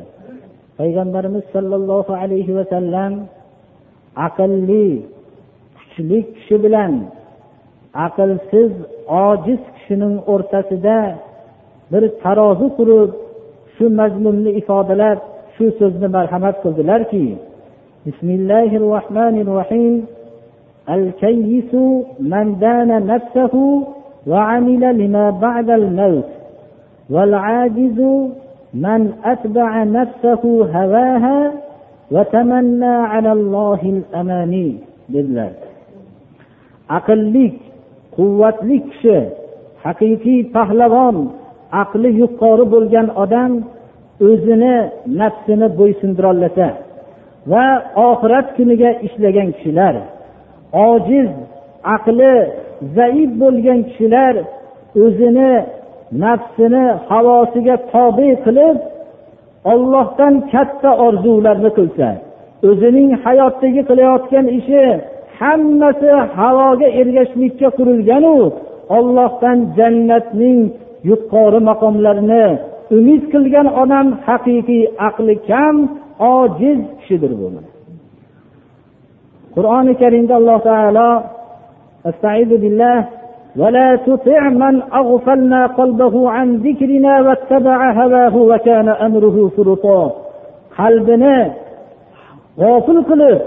Payg'ambarimiz 0.80 1.46
sollallohu 1.56 2.14
alayhi 2.24 2.56
vasallam 2.60 3.14
aqlli 4.28 4.88
kuchli 5.78 6.20
kishi 6.34 6.56
bilan 6.64 6.94
aqlsiz 8.06 8.72
ojiz 9.28 9.62
kishining 9.76 10.16
o'rtasida 10.34 10.98
bir 11.92 12.04
tarozi 12.24 12.68
qurib 12.78 13.10
shu 13.76 13.86
mazmunni 14.00 14.52
ifodalab 14.62 15.20
shu 15.56 15.66
so'zni 15.80 16.08
marhamat 16.18 16.56
qildilarki 16.64 17.26
bismillahi 18.06 18.76
rohmanir 18.88 19.48
rohim 19.58 19.94
الكيس 20.89 21.75
من 22.21 22.59
دان 22.61 23.07
نفسه 23.07 23.85
وعمل 24.27 24.99
لما 24.99 25.31
بعد 25.31 25.71
الموت 25.71 26.25
والعاجز 27.11 28.01
من 28.75 29.13
أتبع 29.25 29.85
نفسه 29.85 30.43
هواها 30.75 31.53
وتمنى 32.11 32.85
على 32.87 33.33
الله 33.33 33.81
الأماني 33.85 34.77
dedilar 35.13 35.53
aqllik 36.99 37.55
quvvatli 38.17 38.77
kishi 38.89 39.19
haqiqiy 39.85 40.41
pahlavon 40.57 41.17
aqli 41.83 42.11
yuqori 42.23 42.65
bo'lgan 42.75 43.07
odam 43.23 43.53
o'zini 44.29 44.77
nafsini 45.21 45.69
bo'ysundirolasa 45.79 46.69
va 47.53 47.67
oxirat 48.09 48.47
kuniga 48.57 48.91
ishlagan 49.07 49.49
kishilar 49.57 49.95
Ojiz 50.74 51.30
aqli 51.96 52.36
zaif 52.96 53.32
bo'lgan 53.42 53.80
kishilar 53.88 54.36
o'zini 55.04 55.54
nafsini 56.24 56.86
havosiga 57.10 57.76
tobe 57.92 58.30
qilib 58.46 58.78
ollohdan 59.74 60.34
katta 60.52 60.92
orzularni 61.06 61.72
qilsa 61.78 62.08
o'zining 62.70 63.10
hayotdagi 63.24 63.82
qilayotgan 63.90 64.46
ishi 64.60 64.84
hammasi 65.40 66.10
havoga 66.38 66.88
ergashishlikka 67.00 67.70
qurilganu 67.78 68.36
ollohdan 68.98 69.58
jannatning 69.78 70.60
yuqori 71.10 71.60
maqomlarini 71.70 72.46
umid 72.98 73.24
qilgan 73.34 73.68
odam 73.82 74.08
haqiqiy 74.28 74.84
aqli 75.08 75.36
kam 75.50 75.76
ojiz 76.38 76.80
kishidir 77.00 77.34
bu. 77.40 77.48
qur'oni 79.57 79.93
karimda 80.03 80.35
alloh 80.41 80.59
taolo 80.71 81.11
استعيذ 82.11 82.51
بالله 82.63 82.99
ولا 83.61 83.89
تطع 84.07 84.41
من 84.63 84.75
أغفلنا 85.01 85.61
قلبه 85.67 86.15
عن 86.31 86.49
ذكرنا 86.67 87.15
واتبع 87.27 87.79
هواه 88.01 88.35
وكان 88.51 88.89
أمره 89.07 89.37
فرطا 89.57 90.03
qalbini 90.79 91.39
g'ofil 92.61 93.01
qilib 93.11 93.39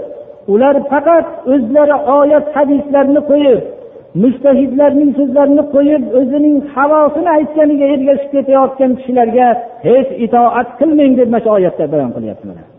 ular 0.52 0.76
faqat 0.92 1.26
o'zlari 1.54 1.96
oyat 2.18 2.46
hadislarni 2.56 3.20
qo'yib 3.30 3.60
mushtahidlarning 4.22 5.10
so'zlarini 5.18 5.64
qo'yib 5.74 6.02
o'zining 6.20 6.56
havosini 6.74 7.30
aytganiga 7.38 7.86
ergashib 7.94 8.30
ketayotgan 8.34 8.90
kishilarga 8.98 9.48
hech 9.86 10.10
itoat 10.26 10.68
qilmang 10.80 11.12
deb 11.18 11.28
mana 11.32 11.42
shu 11.44 11.50
oyatda 11.58 11.84
bayon 11.92 12.10
qilyapti 12.16 12.44
mana 12.50 12.71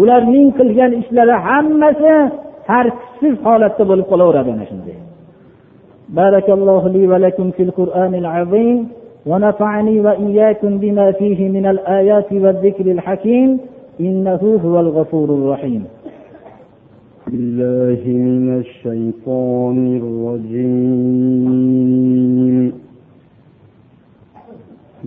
Ularning 0.00 0.48
qilgan 0.58 0.92
ishlari 1.00 1.36
hammasi 1.46 2.14
tartibsiz 2.68 3.34
holatda 3.46 3.82
bo'lib 3.90 4.06
qolaveradi 4.12 4.50
ana 4.56 4.66
shunday. 4.72 4.98
بارك 6.22 6.50
الله 6.50 6.88
لي 6.88 7.02
ولكم 7.08 7.50
في 7.50 7.62
القرآن 7.62 8.14
العظيم 8.14 8.88
ونفعني 9.26 10.00
وإياكم 10.00 10.78
بما 10.78 11.12
فيه 11.12 11.48
من 11.48 11.66
الآيات 11.66 12.32
والذكر 12.32 12.86
الحكيم 12.96 13.58
إنه 14.00 14.60
هو 14.64 14.80
الغفور 14.80 15.28
الرحيم 15.38 15.84
بالله 17.26 18.00
من 18.06 18.58
الشيطان 18.58 19.76
الرجيم 20.00 21.28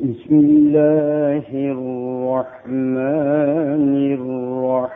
بسم 0.01 0.33
الله 0.33 1.45
الرحمن 1.77 3.05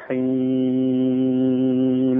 الرحيم. 0.07 2.19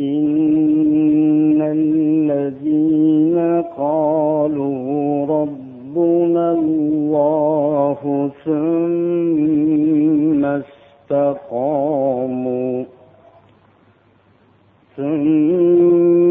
إن 0.00 1.62
الذين 1.62 3.38
قالوا 3.76 5.26
ربنا 5.26 6.52
الله 6.52 8.30
ثم 8.44 10.44
استقاموا 11.10 12.84
ثم 14.96 16.25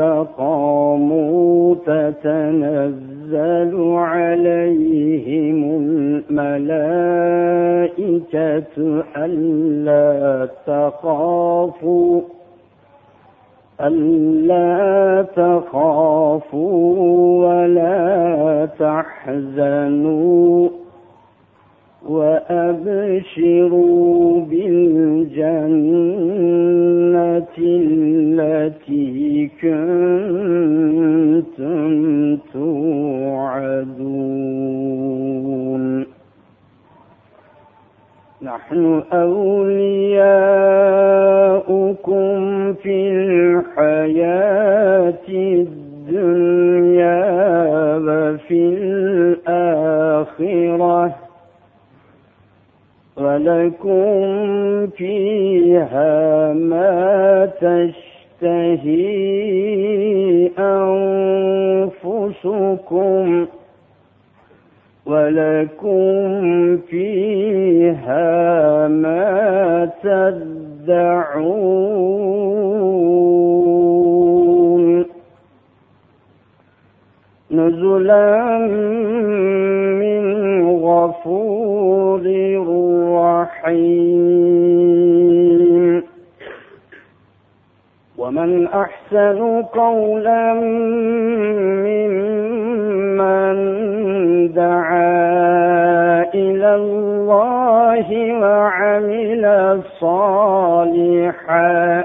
استقاموا 0.00 1.74
تتنزل 1.86 3.72
عليهم 3.96 5.70
الملائكة 6.30 7.44
ألا 9.16 10.48
تخافوا 10.66 12.20
ألا 13.80 15.26
تخافوا 15.36 16.96
ولا 17.46 18.68
تحزنوا 18.78 20.68
وأبشروا 22.08 23.60
بالجنة 24.40 25.10
التي 27.58 29.50
كنتم 29.62 30.30
توعدون. 32.52 34.10
نحن 38.42 39.02
أولياؤكم 39.12 40.10
في 42.72 43.08
الحياة 43.12 44.34
الدنيا 45.28 47.20
وفي 47.96 48.60
الآخرة. 49.48 51.19
ولكم 53.20 54.86
فيها 54.86 56.52
ما 56.52 57.50
تشتهي 57.60 59.00
أنفسكم 62.08 63.46
ولكم 65.06 66.76
فيها 66.76 68.18
ما 68.88 69.90
تدعون 70.02 71.40
نزلا 77.50 78.58
من 80.00 80.24
غفور 80.82 81.59
رحيم 83.60 85.00
ومن 88.18 88.66
أحسن 88.66 89.62
قولا 89.62 90.54
ممن 91.84 93.56
دعا 94.52 96.24
إلى 96.34 96.74
الله 96.74 98.32
وعمل 98.40 99.80
صالحا 100.00 102.04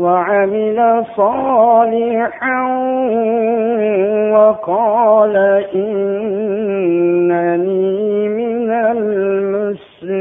وعمل 0.00 1.04
صالحا 1.16 2.68
وقال 4.32 5.36
إنني 5.74 7.48
من 8.28 8.70
المسلمين. 8.70 10.12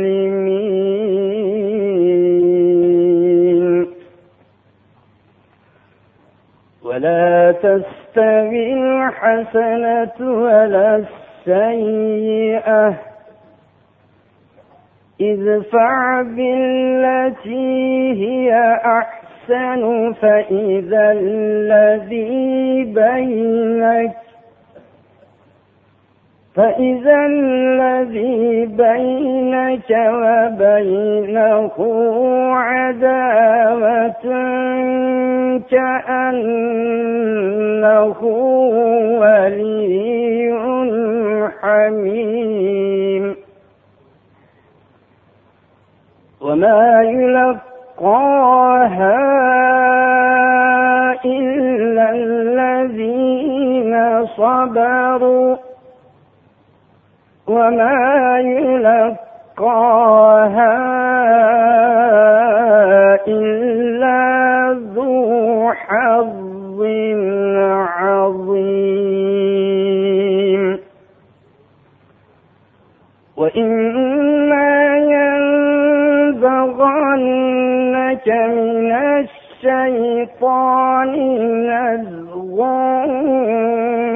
ولا 6.85 7.51
تستوي 7.51 8.73
الحسنة 8.73 10.17
ولا 10.19 11.03
السيئة. 11.47 12.93
ادفع 15.21 16.21
بالتي 16.21 18.13
هي 18.13 18.49
أحسن. 18.85 19.20
فإذا 20.13 21.11
الذي 21.11 22.83
بينك 22.83 24.11
فإذا 26.55 27.25
الذي 27.25 28.65
بينك 28.65 29.89
وبينه 29.89 31.75
عداوة 32.55 34.23
كأنه 35.71 36.91
ولي 39.21 40.51
حميم. 41.61 43.35
وما 46.41 47.01
يلقاها 48.01 49.17
إلا 51.25 52.09
الذين 52.11 53.93
صبروا 54.37 55.55
وما 57.47 58.39
يلقاها 58.39 59.91
ينبغنك 78.27 78.49
من 78.49 78.91
الشيطان 79.65 81.13
نزغ 81.67 82.57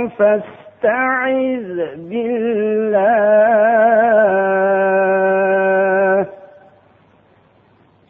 فاستعذ 0.07 1.67
بالله. 1.97 2.95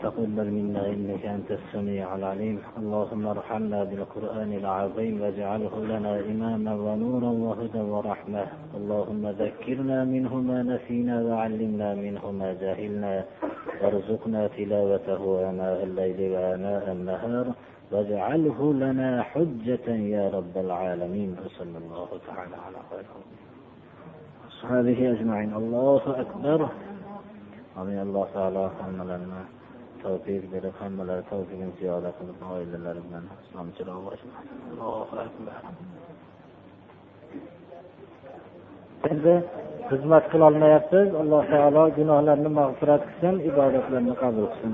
اللهم 0.00 0.12
تقبل 0.12 0.50
منا 0.50 0.86
إنك 0.86 1.26
أنت 1.26 1.50
السميع 1.50 2.14
العليم. 2.14 2.58
اللهم 2.78 3.26
ارحمنا 3.26 3.84
بالقرآن 3.84 4.52
العظيم 4.52 5.20
واجعله 5.22 5.74
لنا 5.92 6.20
إماما 6.20 6.74
ونورا 6.74 7.32
وهدى 7.44 7.80
ورحمة. 7.80 8.46
اللهم 8.78 9.22
ذكرنا 9.28 10.04
منه 10.04 10.34
ما 10.34 10.62
نسينا 10.62 11.16
وعلمنا 11.22 11.94
منه 11.94 12.30
ما 12.30 12.52
جهلنا. 12.52 13.24
وارزقنا 13.82 14.46
تلاوته 14.56 15.22
آناء 15.50 15.78
الليل 15.84 16.20
وآناء 16.32 16.84
النهار. 16.92 17.46
واجعله 17.92 18.58
لنا 18.72 19.22
حجة 19.22 19.86
يا 20.16 20.24
رب 20.36 20.54
العالمين. 20.56 21.30
وصلى 21.44 21.78
الله 21.82 22.08
تعالى 22.28 22.56
على 22.66 22.78
خير 22.90 23.06
أصحابه 24.48 24.98
أجمعين. 25.12 25.50
الله 25.54 26.02
أكبر. 26.24 26.60
آمين. 27.80 27.98
الله 28.02 28.26
تعالى 28.34 28.70
hammalarni 28.80 29.59
tavfiq 30.04 30.42
berib 30.52 30.74
hammalari 30.82 31.22
tavfiqini 31.30 31.68
ziyoda 31.78 32.10
qilib 32.18 32.38
oilalari 32.54 33.00
bilan 33.06 33.24
islom 33.42 33.68
chirog'i 33.76 34.16
allohu 34.70 35.14
akbar. 35.26 35.60
Endi 39.10 39.34
xizmat 39.90 40.24
qilolmayapsiz. 40.32 41.06
Alloh 41.22 41.42
taolo 41.52 41.84
gunohlarni 41.98 42.50
mag'firat 42.60 43.02
qilsin 43.08 43.34
ibodatlarni 43.50 44.14
qabul 44.22 44.46
qilsin. 44.52 44.68